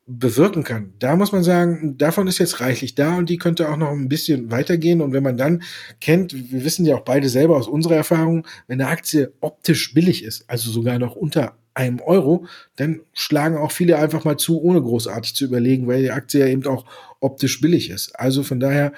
[0.07, 0.95] bewirken kann.
[0.99, 4.09] Da muss man sagen, davon ist jetzt reichlich da und die könnte auch noch ein
[4.09, 5.01] bisschen weitergehen.
[5.01, 5.63] Und wenn man dann
[6.01, 10.25] kennt, wir wissen ja auch beide selber aus unserer Erfahrung, wenn eine Aktie optisch billig
[10.25, 14.83] ist, also sogar noch unter einem Euro, dann schlagen auch viele einfach mal zu, ohne
[14.83, 16.85] großartig zu überlegen, weil die Aktie ja eben auch
[17.21, 18.19] optisch billig ist.
[18.19, 18.93] Also von daher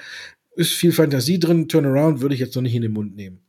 [0.55, 1.67] ist viel Fantasie drin.
[1.67, 3.39] Turnaround würde ich jetzt noch nicht in den Mund nehmen.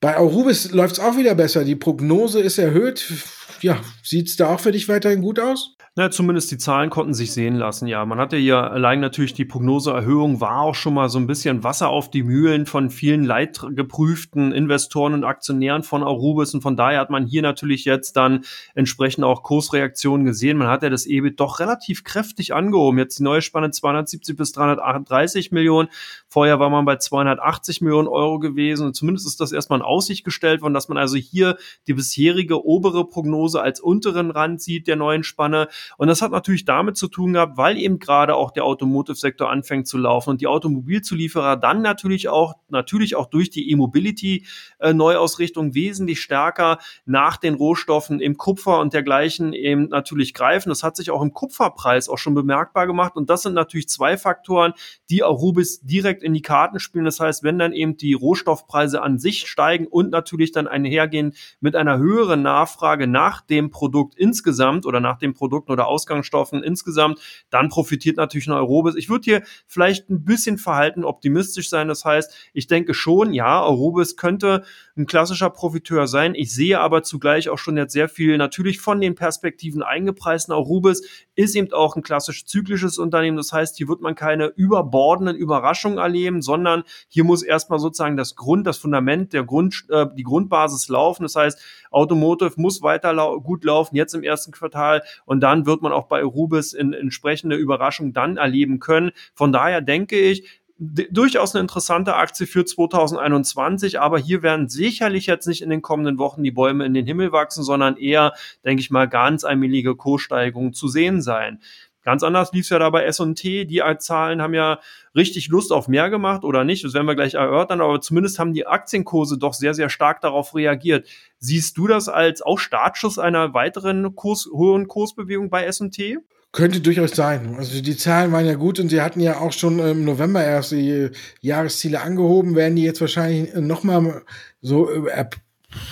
[0.00, 1.64] Bei Aurubis läuft es auch wieder besser.
[1.64, 3.12] Die Prognose ist erhöht.
[3.60, 5.76] Ja, sieht es da auch für dich weiterhin gut aus?
[5.96, 8.06] Na, zumindest die Zahlen konnten sich sehen lassen, ja.
[8.06, 11.88] Man hatte ja allein natürlich die Prognoseerhöhung war auch schon mal so ein bisschen Wasser
[11.88, 17.10] auf die Mühlen von vielen leidgeprüften Investoren und Aktionären von Arubis und von daher hat
[17.10, 18.44] man hier natürlich jetzt dann
[18.76, 20.58] entsprechend auch Kursreaktionen gesehen.
[20.58, 23.00] Man hat ja das EBIT doch relativ kräftig angehoben.
[23.00, 25.88] Jetzt die neue Spanne 270 bis 338 Millionen.
[26.28, 30.24] Vorher war man bei 280 Millionen Euro gewesen und zumindest ist das erstmal in Aussicht
[30.24, 31.56] gestellt worden, dass man also hier
[31.88, 35.66] die bisherige obere Prognose als unteren Rand sieht der neuen Spanne.
[35.96, 39.86] Und das hat natürlich damit zu tun gehabt, weil eben gerade auch der Automotive-Sektor anfängt
[39.86, 46.78] zu laufen und die Automobilzulieferer dann natürlich auch, natürlich auch durch die E-Mobility-Neuausrichtung wesentlich stärker
[47.04, 50.68] nach den Rohstoffen im Kupfer und dergleichen eben natürlich greifen.
[50.68, 53.16] Das hat sich auch im Kupferpreis auch schon bemerkbar gemacht.
[53.16, 54.72] Und das sind natürlich zwei Faktoren,
[55.08, 57.04] die auch Rubis direkt in die Karten spielen.
[57.04, 61.76] Das heißt, wenn dann eben die Rohstoffpreise an sich steigen und natürlich dann einhergehen mit
[61.76, 67.68] einer höheren Nachfrage nach dem Produkt insgesamt oder nach dem Produkt oder Ausgangsstoffen insgesamt, dann
[67.68, 68.94] profitiert natürlich ein Aurobis.
[68.96, 71.88] Ich würde hier vielleicht ein bisschen verhalten optimistisch sein.
[71.88, 74.64] Das heißt, ich denke schon, ja, Aurobis könnte
[74.96, 76.34] ein klassischer Profiteur sein.
[76.34, 80.54] Ich sehe aber zugleich auch schon jetzt sehr viel natürlich von den Perspektiven eingepreisten.
[80.54, 81.02] Aurobis
[81.34, 83.36] ist eben auch ein klassisch zyklisches Unternehmen.
[83.36, 88.36] Das heißt, hier wird man keine überbordenden Überraschungen erleben, sondern hier muss erstmal sozusagen das
[88.36, 91.22] Grund, das Fundament, der Grund, äh, die Grundbasis laufen.
[91.22, 95.82] Das heißt, Automotive muss weiter lau gut laufen, jetzt im ersten Quartal und dann wird
[95.82, 99.12] man auch bei Rubis in entsprechende Überraschung dann erleben können.
[99.34, 105.46] Von daher denke ich, durchaus eine interessante Aktie für 2021, aber hier werden sicherlich jetzt
[105.46, 108.32] nicht in den kommenden Wochen die Bäume in den Himmel wachsen, sondern eher,
[108.64, 111.60] denke ich mal, ganz allmähliche Kurssteigerungen zu sehen sein.
[112.02, 113.66] Ganz anders lief es ja da bei S&T.
[113.66, 114.80] Die Zahlen haben ja
[115.14, 116.84] richtig Lust auf mehr gemacht oder nicht.
[116.84, 117.80] Das werden wir gleich erörtern.
[117.80, 121.06] Aber zumindest haben die Aktienkurse doch sehr, sehr stark darauf reagiert.
[121.38, 126.18] Siehst du das als auch Startschuss einer weiteren Kurs, hohen Kursbewegung bei S&T?
[126.52, 127.54] Könnte durchaus sein.
[127.56, 130.72] Also die Zahlen waren ja gut und sie hatten ja auch schon im November erst
[130.72, 131.10] die
[131.40, 134.22] Jahresziele angehoben, werden die jetzt wahrscheinlich nochmal
[134.60, 135.26] so äh,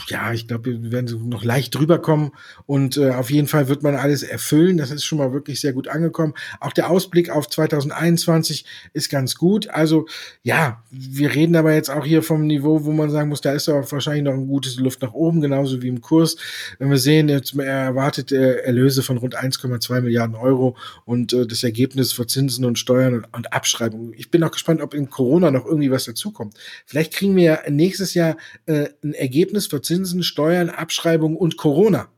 [0.08, 2.32] ja, ich glaube, wir werden noch leicht drüber kommen
[2.66, 4.76] und äh, auf jeden Fall wird man alles erfüllen.
[4.76, 6.34] Das ist schon mal wirklich sehr gut angekommen.
[6.60, 9.68] Auch der Ausblick auf 2021 ist ganz gut.
[9.70, 10.06] Also
[10.42, 13.68] ja, wir reden aber jetzt auch hier vom Niveau, wo man sagen muss, da ist
[13.68, 16.36] auch wahrscheinlich noch eine gute Luft nach oben, genauso wie im Kurs.
[16.78, 21.46] Wenn wir sehen, jetzt er erwartet äh, Erlöse von rund 1,2 Milliarden Euro und äh,
[21.46, 24.12] das Ergebnis für Zinsen und Steuern und, und Abschreibungen.
[24.16, 26.54] Ich bin auch gespannt, ob in Corona noch irgendwie was dazukommt.
[26.84, 28.36] Vielleicht kriegen wir nächstes Jahr
[28.66, 32.08] äh, ein Ergebnis für Zinsen, Steuern, Abschreibung und Corona.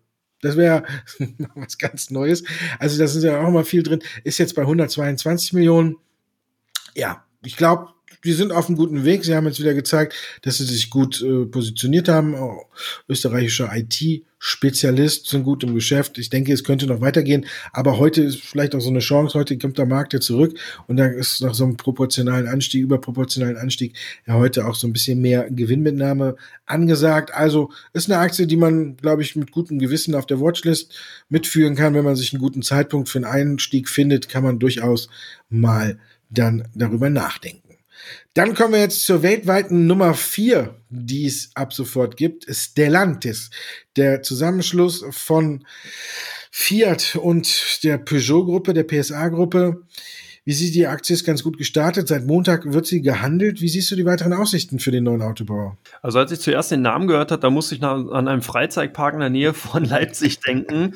[0.43, 0.85] Das wäre
[1.55, 2.45] was ganz Neues.
[2.79, 4.03] Also da ist ja auch mal viel drin.
[4.25, 5.97] Ist jetzt bei 122 Millionen.
[6.95, 7.89] Ja, ich glaube,
[8.25, 9.25] die sind auf einem guten Weg.
[9.25, 12.35] Sie haben jetzt wieder gezeigt, dass sie sich gut äh, positioniert haben.
[12.35, 12.65] Oh,
[13.09, 16.19] österreichischer IT-Spezialist sind gut im Geschäft.
[16.19, 17.47] Ich denke, es könnte noch weitergehen.
[17.73, 19.39] Aber heute ist vielleicht auch so eine Chance.
[19.39, 23.57] Heute kommt der Markt ja zurück und da ist nach so einem proportionalen Anstieg, überproportionalen
[23.57, 23.95] Anstieg,
[24.27, 27.33] ja heute auch so ein bisschen mehr Gewinnmitnahme angesagt.
[27.33, 30.95] Also ist eine Aktie, die man, glaube ich, mit gutem Gewissen auf der Watchlist
[31.29, 31.95] mitführen kann.
[31.95, 35.09] Wenn man sich einen guten Zeitpunkt für einen Einstieg findet, kann man durchaus
[35.49, 37.70] mal dann darüber nachdenken.
[38.35, 43.51] Dann kommen wir jetzt zur weltweiten Nummer vier, die es ab sofort gibt, Stellantis.
[43.97, 45.67] Der Zusammenschluss von
[46.51, 49.83] Fiat und der Peugeot-Gruppe, der PSA-Gruppe.
[50.45, 52.09] Wie sieht die Aktie ist ganz gut gestartet.
[52.09, 53.61] Seit Montag wird sie gehandelt.
[53.61, 55.77] Wie siehst du die weiteren Aussichten für den neuen Autobauer?
[56.03, 59.21] Also als ich zuerst den Namen gehört habe, da musste ich an einem Freizeitpark in
[59.21, 60.95] der Nähe von Leipzig denken.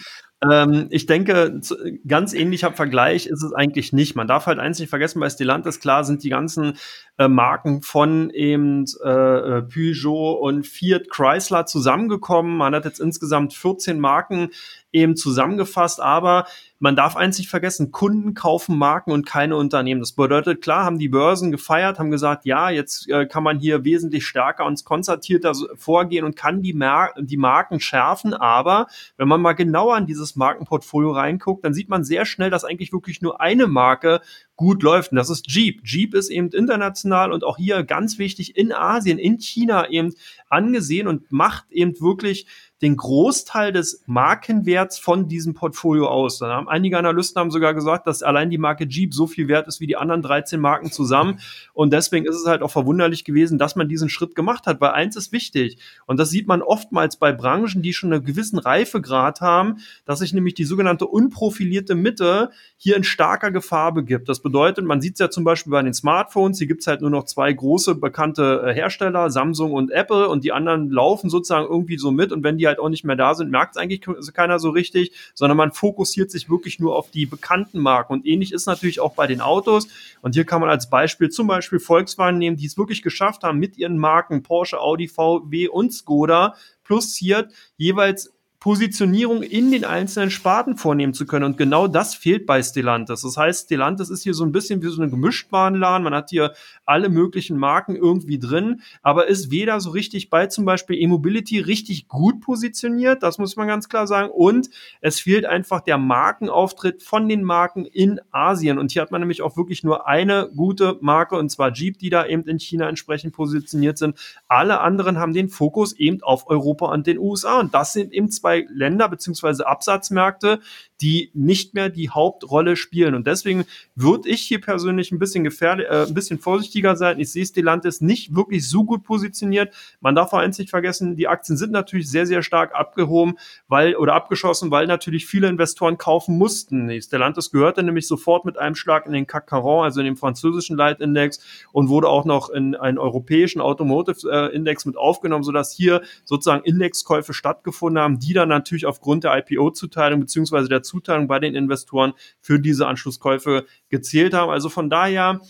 [0.50, 1.61] Ähm, ich denke,
[2.07, 4.14] ganz ähnlicher Vergleich ist es eigentlich nicht.
[4.16, 6.74] Man darf halt eins nicht vergessen, bei Stellantis, klar, sind die ganzen
[7.18, 12.57] äh, Marken von eben äh, äh Peugeot und Fiat Chrysler zusammengekommen.
[12.57, 14.50] Man hat jetzt insgesamt 14 Marken
[14.94, 16.46] eben zusammengefasst, aber
[16.79, 20.00] man darf eins nicht vergessen, Kunden kaufen Marken und keine Unternehmen.
[20.00, 23.85] Das bedeutet, klar haben die Börsen gefeiert, haben gesagt, ja, jetzt äh, kann man hier
[23.85, 28.35] wesentlich stärker und konzertierter vorgehen und kann die, Mar die Marken schärfen.
[28.35, 32.64] Aber wenn man mal genauer in dieses Markenportfolio reinguckt, dann sieht man sehr schnell, dass
[32.64, 34.20] eigentlich wirklich nur eine Marke
[34.56, 35.12] gut läuft.
[35.12, 35.82] Und das ist Jeep.
[35.84, 40.14] Jeep ist eben international und auch hier ganz wichtig in Asien, in China eben
[40.48, 42.46] angesehen und macht eben wirklich
[42.84, 46.38] den Großteil des Markenwerts von diesem Portfolio aus.
[46.38, 49.66] Dann haben einige Analysten haben sogar gesagt, dass allein die Marke Jeep so viel wert
[49.66, 51.40] ist wie die anderen 13 Marken zusammen.
[51.72, 54.90] Und deswegen ist es halt auch verwunderlich gewesen, dass man diesen Schritt gemacht hat, weil
[54.90, 55.78] eins ist wichtig.
[56.06, 60.34] Und das sieht man oftmals bei Branchen, die schon einen gewissen Reifegrad haben, dass sich
[60.34, 64.28] nämlich die sogenannte unprofilierte Mitte hier in starker Gefahr begibt.
[64.28, 67.00] Das bedeutet, man sieht es ja zum Beispiel bei den Smartphones, hier gibt es halt
[67.00, 71.66] nur noch zwei große bekannte äh, Hersteller, Samsung und Apple, und die anderen laufen sozusagen
[71.66, 72.30] irgendwie so mit.
[72.30, 74.02] Und wenn die halt auch nicht mehr da sind, merkt es eigentlich
[74.34, 78.12] keiner so richtig, sondern man fokussiert sich wirklich nur auf die bekannten Marken.
[78.12, 79.88] Und ähnlich ist natürlich auch bei den Autos.
[80.22, 83.58] Und hier kann man als Beispiel zum Beispiel Volkswagen nehmen, die es wirklich geschafft haben,
[83.58, 88.33] mit ihren Marken Porsche, Audi, VW und Skoda plus hier jeweils
[88.64, 91.44] Positionierung in den einzelnen Sparten vornehmen zu können.
[91.44, 93.20] Und genau das fehlt bei Stellantis.
[93.20, 96.03] Das heißt, Stellantis ist hier so ein bisschen wie so eine Gemischtwarenladen.
[96.03, 96.55] Man hat hier
[96.87, 102.09] alle möglichen Marken irgendwie drin, aber ist weder so richtig bei zum Beispiel E-Mobility richtig
[102.09, 104.31] gut positioniert, das muss man ganz klar sagen.
[104.31, 104.70] Und
[105.03, 108.79] es fehlt einfach der Markenauftritt von den Marken in Asien.
[108.79, 112.09] Und hier hat man nämlich auch wirklich nur eine gute Marke, und zwar Jeep, die
[112.09, 114.18] da eben in China entsprechend positioniert sind.
[114.48, 117.61] Alle anderen haben den Fokus eben auf Europa und den USA.
[117.61, 120.60] Und das sind eben zwei zwei Länder beziehungsweise Absatzmärkte,
[121.00, 123.14] die nicht mehr die Hauptrolle spielen.
[123.14, 123.64] Und deswegen
[123.94, 127.18] würde ich hier persönlich ein bisschen gefährlich, äh, ein bisschen vorsichtiger sein.
[127.18, 129.74] Ich sehe Stellantis nicht wirklich so gut positioniert.
[130.00, 133.34] Man darf auch eins nicht vergessen, die Aktien sind natürlich sehr, sehr stark abgehoben,
[133.68, 136.90] weil, oder abgeschossen, weil natürlich viele Investoren kaufen mussten.
[137.02, 140.76] Stellantis gehörte nämlich sofort mit einem Schlag in den CAC 40, also in den französischen
[140.76, 141.40] Leitindex
[141.72, 148.02] und wurde auch noch in einen europäischen Automotive-Index mit aufgenommen, sodass hier sozusagen Indexkäufe stattgefunden
[148.02, 152.87] haben, die dann natürlich aufgrund der IPO-Zuteilung beziehungsweise der Zuteilung bei den Investoren für diese
[152.87, 154.50] Anschlusskäufe gezählt haben.
[154.50, 155.40] Also von daher,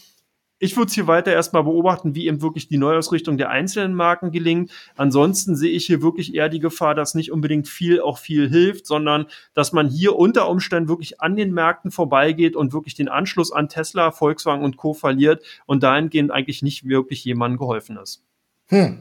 [0.58, 4.30] ich würde es hier weiter erstmal beobachten, wie eben wirklich die Neuausrichtung der einzelnen Marken
[4.30, 4.70] gelingt.
[4.96, 8.86] Ansonsten sehe ich hier wirklich eher die Gefahr, dass nicht unbedingt viel auch viel hilft,
[8.86, 13.52] sondern dass man hier unter Umständen wirklich an den Märkten vorbeigeht und wirklich den Anschluss
[13.52, 14.94] an Tesla, Volkswagen und Co.
[14.94, 18.22] verliert und dahingehend eigentlich nicht wirklich jemandem geholfen ist.
[18.68, 19.00] Hm.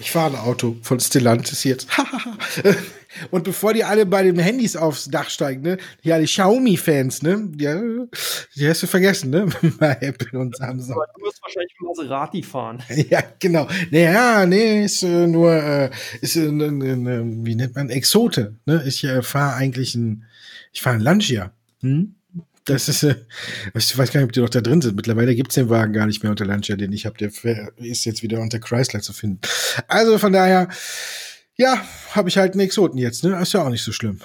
[0.00, 1.88] Ich fahre ein Auto von Stellantis jetzt.
[3.30, 7.50] Und bevor die alle bei den Handys aufs Dach steigen, ne, ja, die Xiaomi-Fans, ne,
[7.58, 7.80] ja,
[8.54, 9.46] die hast du vergessen, ne,
[9.78, 10.94] bei Apple und Samsung.
[10.94, 12.82] Aber du wirst wahrscheinlich Maserati fahren.
[13.10, 13.66] Ja, genau.
[13.90, 19.22] Naja, nee, ist äh, nur, äh, ist, äh, wie nennt man, Exote, ne, ich äh,
[19.22, 20.24] fahre eigentlich ein,
[20.72, 22.14] ich fahre ein Lancia, hm?
[22.68, 23.14] Das ist, äh,
[23.74, 24.94] ich weiß gar nicht, ob die noch da drin sind.
[24.94, 27.16] Mittlerweile gibt es den Wagen gar nicht mehr unter Lancia, den ich habe.
[27.16, 27.30] Der
[27.76, 29.40] ist jetzt wieder unter Chrysler zu finden.
[29.88, 30.68] Also von daher,
[31.56, 33.24] ja, habe ich halt einen Exoten jetzt.
[33.24, 33.40] Ne?
[33.40, 34.20] Ist ja auch nicht so schlimm.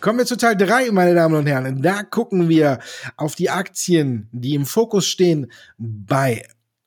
[0.00, 1.82] Kommen wir zu Teil 3, meine Damen und Herren.
[1.82, 2.78] Da gucken wir
[3.18, 6.42] auf die Aktien, die im Fokus stehen bei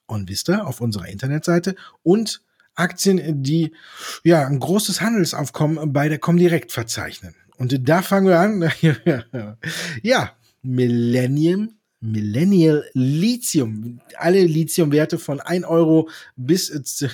[0.08, 2.42] OnVista auf unserer Internetseite und
[2.76, 3.74] Aktien, die
[4.24, 7.36] ja ein großes Handelsaufkommen bei der Comdirect verzeichnen.
[7.58, 8.72] Und da fangen wir an.
[10.02, 10.32] ja,
[10.62, 14.02] Millennium Millennial Lithium.
[14.18, 16.68] Alle Lithiumwerte von 1 Euro bis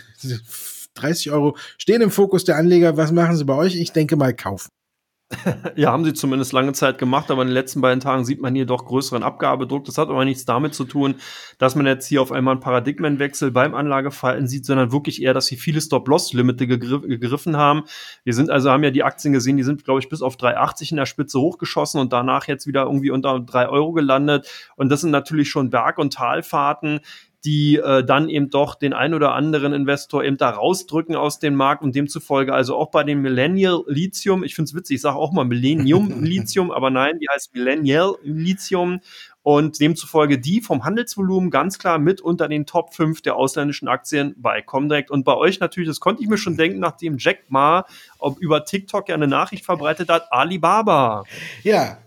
[0.95, 2.97] 30 Euro stehen im Fokus der Anleger.
[2.97, 3.75] Was machen sie bei euch?
[3.75, 4.69] Ich denke mal kaufen.
[5.75, 8.55] Ja, haben sie zumindest lange Zeit gemacht, aber in den letzten beiden Tagen sieht man
[8.55, 9.85] hier doch größeren Abgabedruck.
[9.85, 11.15] Das hat aber nichts damit zu tun,
[11.59, 15.45] dass man jetzt hier auf einmal einen Paradigmenwechsel beim Anlageverhalten sieht, sondern wirklich eher, dass
[15.45, 17.83] sie viele Stop-Loss-Limite gegriff, gegriffen haben.
[18.23, 20.91] Wir sind also, haben ja die Aktien gesehen, die sind, glaube ich, bis auf 3,80
[20.91, 24.49] in der Spitze hochgeschossen und danach jetzt wieder irgendwie unter 3 Euro gelandet.
[24.77, 27.01] Und das sind natürlich schon Berg- und Talfahrten,
[27.45, 31.55] die äh, dann eben doch den ein oder anderen Investor eben da rausdrücken aus dem
[31.55, 35.15] Markt und demzufolge also auch bei dem Millennial Lithium, ich finde es witzig, ich sage
[35.17, 38.99] auch mal Millennium Lithium, aber nein, die heißt Millennial Lithium.
[39.41, 44.35] Und demzufolge die vom Handelsvolumen ganz klar mit unter den Top 5 der ausländischen Aktien
[44.37, 45.09] bei Comdirect.
[45.09, 47.85] Und bei euch natürlich, das konnte ich mir schon denken, nachdem Jack Ma
[48.39, 51.23] über TikTok ja eine Nachricht verbreitet hat, Alibaba.
[51.63, 51.97] Ja,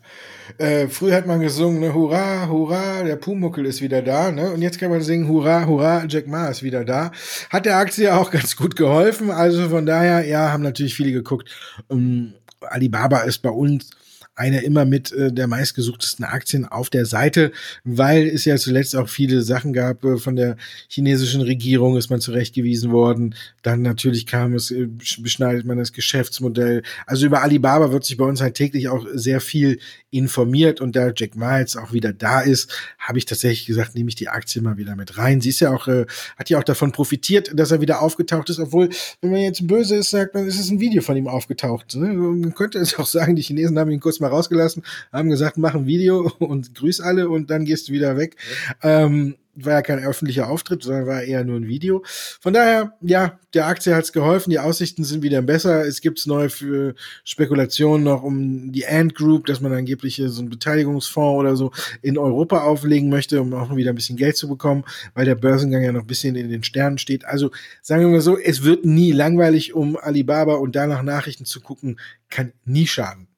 [0.58, 4.52] äh, früher hat man gesungen, ne, Hurra, Hurra, der Pumuckel ist wieder da, ne?
[4.52, 7.10] Und jetzt kann man singen, Hurra, Hurra, Jack Ma ist wieder da.
[7.50, 9.30] Hat der Aktie auch ganz gut geholfen.
[9.30, 11.50] Also von daher, ja, haben natürlich viele geguckt.
[11.90, 13.90] Ähm, Alibaba ist bei uns
[14.34, 17.52] eine immer mit äh, der meistgesuchtesten Aktien auf der Seite,
[17.84, 20.56] weil es ja zuletzt auch viele Sachen gab äh, von der
[20.88, 23.34] chinesischen Regierung, ist man zurechtgewiesen worden.
[23.62, 26.82] Dann natürlich kam es, äh, beschneidet man das Geschäftsmodell.
[27.06, 29.78] Also über Alibaba wird sich bei uns halt täglich auch sehr viel
[30.10, 34.08] informiert und da Jack Ma jetzt auch wieder da ist, habe ich tatsächlich gesagt, nehme
[34.08, 35.42] ich die Aktie mal wieder mit rein.
[35.42, 38.58] Sie ist ja auch, äh, hat ja auch davon profitiert, dass er wieder aufgetaucht ist,
[38.58, 38.88] obwohl,
[39.20, 41.96] wenn man jetzt böse ist, sagt man, es ist ein Video von ihm aufgetaucht.
[41.96, 42.08] Ne?
[42.14, 44.82] Man könnte es auch sagen, die Chinesen haben ihn kurz mal rausgelassen,
[45.12, 48.36] haben gesagt, mach ein Video und grüß alle und dann gehst du wieder weg.
[48.82, 49.04] Ja.
[49.04, 52.02] Ähm, war ja kein öffentlicher Auftritt, sondern war eher nur ein Video.
[52.40, 55.86] Von daher, ja, der Aktie hat's geholfen, die Aussichten sind wieder besser.
[55.86, 56.94] Es gibt neue für
[57.24, 61.70] Spekulationen noch um die Ant Group, dass man angeblich so einen Beteiligungsfonds oder so
[62.00, 64.84] in Europa auflegen möchte, um auch wieder ein bisschen Geld zu bekommen,
[65.14, 67.26] weil der Börsengang ja noch ein bisschen in den Sternen steht.
[67.26, 67.50] Also
[67.82, 72.00] sagen wir mal so, es wird nie langweilig, um Alibaba und danach Nachrichten zu gucken,
[72.30, 73.28] kann nie schaden.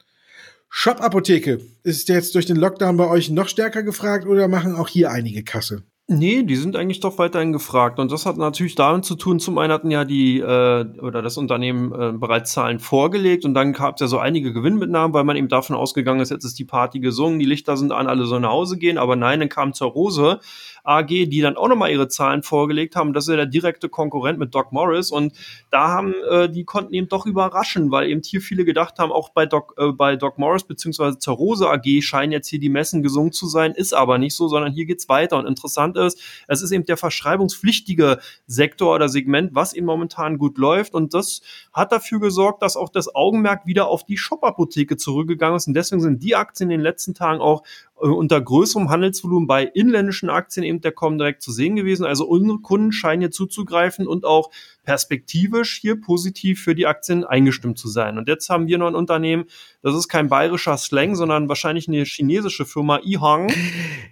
[0.77, 5.13] Shop-Apotheke, ist jetzt durch den Lockdown bei euch noch stärker gefragt oder machen auch hier
[5.13, 5.85] einige Kasse?
[6.09, 8.01] Nee, die sind eigentlich doch weiterhin gefragt.
[8.01, 11.39] Und das hat natürlich damit zu tun, zum einen hatten ja die äh, oder das
[11.39, 15.37] Unternehmen äh, bereits Zahlen vorgelegt und dann gab es ja so einige Gewinnmitnahmen, weil man
[15.37, 18.43] eben davon ausgegangen ist, jetzt ist die Party gesungen, die Lichter sind an, alle sollen
[18.43, 18.99] nach Hause gehen.
[18.99, 20.41] Aber nein, dann kam zur Rose
[20.85, 23.13] AG, die dann auch nochmal ihre Zahlen vorgelegt haben.
[23.13, 25.11] Das ist ja der direkte Konkurrent mit Doc Morris.
[25.11, 25.33] Und
[25.71, 29.31] da haben äh, die konnten eben doch überraschen, weil eben hier viele gedacht haben, auch
[29.31, 33.03] bei Doc, äh, bei Doc Morris beziehungsweise zur Rose AG scheinen jetzt hier die Messen
[33.03, 35.39] gesungen zu sein, ist aber nicht so, sondern hier geht's weiter.
[35.39, 40.59] Und interessant ist, es ist eben der verschreibungspflichtige Sektor oder Segment, was eben momentan gut
[40.59, 40.95] läuft.
[40.95, 41.41] Und das
[41.73, 45.67] hat dafür gesorgt, dass auch das Augenmerk wieder auf die Shop-Apotheke zurückgegangen ist.
[45.67, 47.63] Und deswegen sind die Aktien in den letzten Tagen auch
[47.95, 52.05] unter größerem Handelsvolumen bei inländischen Aktien eben der Comdirect zu sehen gewesen.
[52.05, 54.51] Also unsere Kunden scheinen hier zuzugreifen und auch
[54.85, 58.19] perspektivisch hier positiv für die Aktien eingestimmt zu sein.
[58.19, 59.45] Und jetzt haben wir noch ein Unternehmen,
[59.83, 63.53] das ist kein bayerischer Slang, sondern wahrscheinlich eine chinesische Firma, Ihang.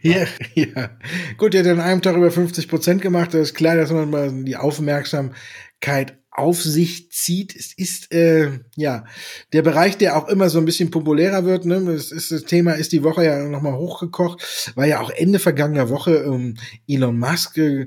[0.05, 0.91] Ja, ja.
[1.37, 3.35] Gut, der hat an einem Tag über 50 Prozent gemacht.
[3.35, 7.55] Das ist klar, dass man mal die Aufmerksamkeit auf sich zieht.
[7.55, 9.05] Es ist äh, ja
[9.53, 11.67] der Bereich, der auch immer so ein bisschen populärer wird.
[11.67, 11.85] Ne?
[11.85, 15.91] Das, ist, das Thema ist die Woche ja nochmal hochgekocht, weil ja auch Ende vergangener
[15.91, 16.57] Woche ähm,
[16.89, 17.87] Elon Musk äh,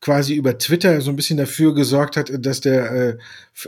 [0.00, 3.18] quasi über Twitter so ein bisschen dafür gesorgt hat, dass der, äh,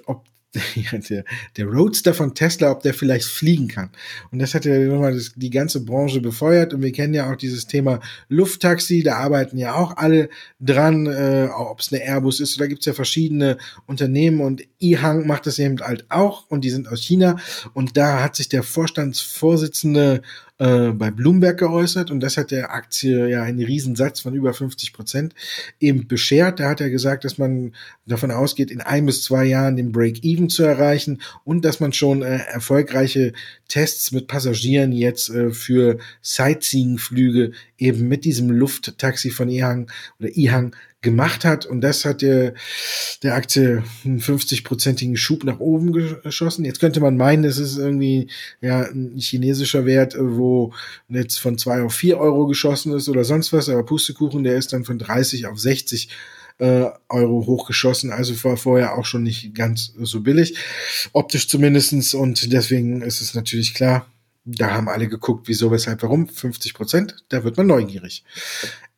[0.07, 0.25] ob
[1.09, 1.25] der,
[1.57, 3.91] der Roadster von Tesla, ob der vielleicht fliegen kann.
[4.31, 6.75] Und das hat ja nochmal das, die ganze Branche befeuert.
[6.75, 10.29] Und wir kennen ja auch dieses Thema Lufttaxi, da arbeiten ja auch alle
[10.61, 12.61] dran, äh, ob es eine Airbus ist.
[12.61, 16.89] Da gibt's ja verschiedene Unternehmen und Ihang macht das eben halt auch und die sind
[16.89, 17.37] aus China.
[17.73, 20.23] Und da hat sich der Vorstandsvorsitzende
[20.63, 24.93] äh, bei Bloomberg geäußert und das hat der Aktie ja einen Riesensatz von über 50
[24.93, 25.35] Prozent
[25.81, 26.61] eben beschert.
[26.61, 27.75] Da hat er gesagt, dass man
[28.07, 32.23] davon ausgeht, in ein bis zwei Jahren den Break-Even zu erreichen und dass man schon
[32.23, 33.33] äh, erfolgreiche
[33.67, 37.51] Tests mit Passagieren jetzt äh, für Sightseeing-Flüge
[37.83, 41.67] eben mit diesem Lufttaxi von Ihang oder Ihang gemacht hat.
[41.67, 42.55] Und das hat der,
[43.23, 46.65] der Aktie einen 50-prozentigen Schub nach oben geschossen.
[46.65, 48.29] Jetzt könnte man meinen, es ist irgendwie
[48.61, 50.73] ja, ein chinesischer Wert, wo
[51.09, 53.69] jetzt von zwei auf vier Euro geschossen ist oder sonst was.
[53.69, 56.09] Aber Pustekuchen, der ist dann von 30 auf 60
[56.59, 58.13] äh, Euro hochgeschossen.
[58.13, 60.57] Also war vorher auch schon nicht ganz so billig.
[61.13, 64.07] Optisch zumindestens Und deswegen ist es natürlich klar,
[64.45, 66.29] da haben alle geguckt, wieso, weshalb, warum.
[66.29, 68.25] 50 Prozent, da wird man neugierig.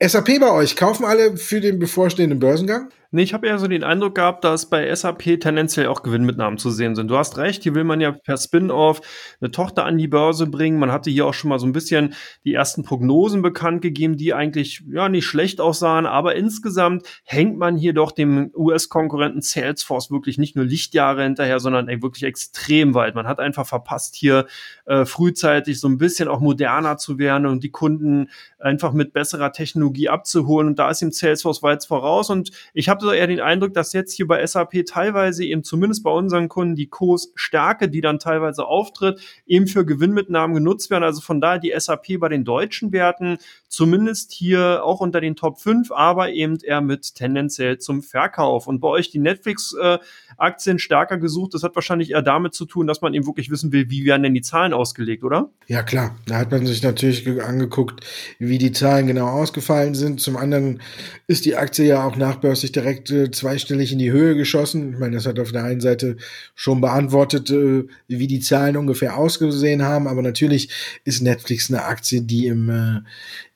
[0.00, 2.90] SAP bei euch, kaufen alle für den bevorstehenden Börsengang?
[3.14, 6.70] Nee, ich habe eher so den Eindruck gehabt, dass bei SAP tendenziell auch Gewinnmitnahmen zu
[6.70, 7.06] sehen sind.
[7.06, 9.02] Du hast recht, hier will man ja per Spin-off
[9.40, 10.80] eine Tochter an die Börse bringen.
[10.80, 14.34] Man hatte hier auch schon mal so ein bisschen die ersten Prognosen bekannt gegeben, die
[14.34, 20.36] eigentlich ja nicht schlecht aussahen, aber insgesamt hängt man hier doch dem US-Konkurrenten Salesforce wirklich
[20.36, 23.14] nicht nur Lichtjahre hinterher, sondern wirklich extrem weit.
[23.14, 24.46] Man hat einfach verpasst, hier
[24.86, 29.52] äh, frühzeitig so ein bisschen auch moderner zu werden und die Kunden einfach mit besserer
[29.52, 30.66] Technologie abzuholen.
[30.66, 32.28] Und da ist ihm Salesforce weit voraus.
[32.28, 36.02] Und ich habe so eher den Eindruck, dass jetzt hier bei SAP teilweise eben zumindest
[36.02, 41.04] bei unseren Kunden die Kursstärke, die dann teilweise auftritt, eben für Gewinnmitnahmen genutzt werden.
[41.04, 43.38] Also von daher die SAP bei den deutschen Werten
[43.68, 48.66] zumindest hier auch unter den Top 5, aber eben eher mit tendenziell zum Verkauf.
[48.66, 53.00] Und bei euch die Netflix-Aktien stärker gesucht, das hat wahrscheinlich eher damit zu tun, dass
[53.00, 55.50] man eben wirklich wissen will, wie werden denn die Zahlen ausgelegt, oder?
[55.66, 56.14] Ja, klar.
[56.26, 58.04] Da hat man sich natürlich angeguckt,
[58.38, 60.20] wie die Zahlen genau ausgefallen sind.
[60.20, 60.80] Zum anderen
[61.26, 64.92] ist die Aktie ja auch nachbörslich direkt äh, zweistellig in die Höhe geschossen.
[64.92, 66.16] Ich meine, das hat auf der einen Seite
[66.54, 70.68] schon beantwortet, äh, wie die Zahlen ungefähr ausgesehen haben, aber natürlich
[71.04, 73.00] ist Netflix eine Aktie, die im, äh,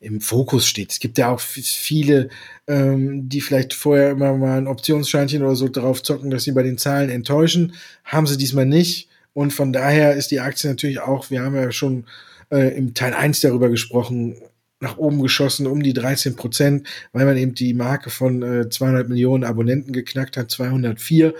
[0.00, 0.92] im Fokus steht.
[0.92, 2.28] Es gibt ja auch viele,
[2.66, 6.62] ähm, die vielleicht vorher immer mal ein Optionsscheinchen oder so darauf zocken, dass sie bei
[6.62, 7.74] den Zahlen enttäuschen.
[8.04, 9.08] Haben sie diesmal nicht.
[9.34, 12.06] Und von daher ist die Aktie natürlich auch, wir haben ja schon
[12.50, 14.36] äh, im Teil 1 darüber gesprochen,
[14.80, 19.08] nach oben geschossen, um die 13 Prozent, weil man eben die Marke von äh, 200
[19.08, 21.34] Millionen Abonnenten geknackt hat, 204.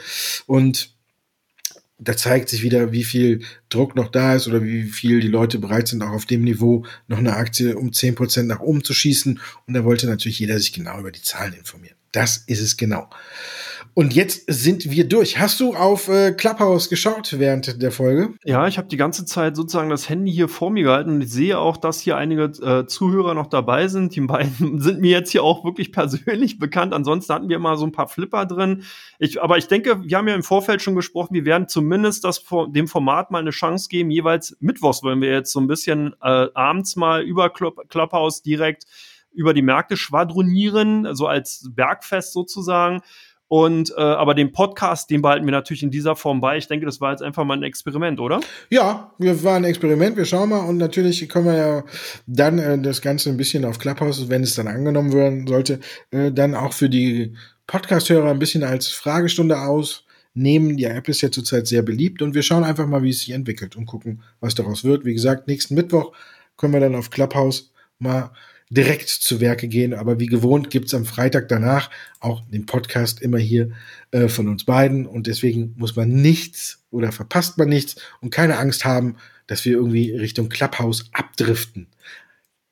[0.47, 0.95] Und
[1.99, 5.59] da zeigt sich wieder, wie viel Druck noch da ist oder wie viel die Leute
[5.59, 8.95] bereit sind, auch auf dem Niveau noch eine Aktie um 10 Prozent nach oben zu
[8.95, 9.41] schießen.
[9.67, 11.97] Und da wollte natürlich jeder sich genau über die Zahlen informieren.
[12.13, 13.11] Das ist es genau.
[13.99, 15.41] Und jetzt sind wir durch.
[15.41, 18.33] Hast du auf äh, Clubhouse geschaut während der Folge?
[18.45, 21.33] Ja, ich habe die ganze Zeit sozusagen das Handy hier vor mir gehalten und ich
[21.33, 24.15] sehe auch, dass hier einige äh, Zuhörer noch dabei sind.
[24.15, 26.95] Die beiden sind mir jetzt hier auch wirklich persönlich bekannt.
[26.95, 28.85] Ansonsten hatten wir immer so ein paar Flipper drin.
[29.19, 32.45] Ich, aber ich denke, wir haben ja im Vorfeld schon gesprochen, wir werden zumindest das
[32.69, 34.13] dem Format mal eine Chance geben.
[34.13, 38.85] Jeweils Mittwochs wollen wir jetzt so ein bisschen äh, abends mal über Club, Clubhouse direkt
[39.33, 43.03] über die Märkte schwadronieren, so als Bergfest sozusagen.
[43.49, 46.59] Und äh, aber den Podcast, den behalten wir natürlich in dieser Form bei.
[46.59, 48.41] Ich denke, das war jetzt einfach mal ein Experiment, oder?
[48.69, 50.19] Ja, wir waren ein Experiment.
[50.19, 51.85] Wir schauen mal und natürlich können wir ja
[52.27, 55.81] dann äh, das Ganze ein bisschen auf Clubhouse, wenn es dann angenommen werden sollte,
[56.11, 57.35] äh, dann auch für die
[57.67, 60.77] Podcast-Hörer ein bisschen als Fragestunde ausnehmen.
[60.77, 63.31] Die App ist ja zurzeit sehr beliebt und wir schauen einfach mal, wie es sich
[63.31, 65.07] entwickelt und gucken, was daraus wird.
[65.07, 66.13] Wie gesagt, nächsten Mittwoch
[66.59, 68.31] können wir dann auf Clubhouse mal
[68.71, 69.95] direkt zu Werke gehen.
[69.95, 71.91] Aber wie gewohnt gibt's am Freitag danach
[72.21, 73.71] auch den Podcast immer hier
[74.11, 75.07] äh, von uns beiden.
[75.07, 79.17] Und deswegen muss man nichts oder verpasst man nichts und keine Angst haben,
[79.47, 81.89] dass wir irgendwie Richtung Clubhouse abdriften.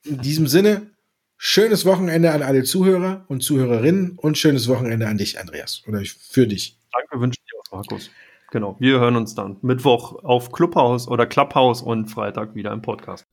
[0.05, 0.91] In diesem Sinne,
[1.37, 5.83] schönes Wochenende an alle Zuhörer und Zuhörerinnen und schönes Wochenende an dich, Andreas.
[5.87, 6.79] Oder für dich.
[6.93, 8.11] Danke, wünsche ich dir auch, Markus.
[8.53, 13.27] Genau, wir hören uns dann Mittwoch auf Clubhouse oder Clubhouse und Freitag wieder im Podcast.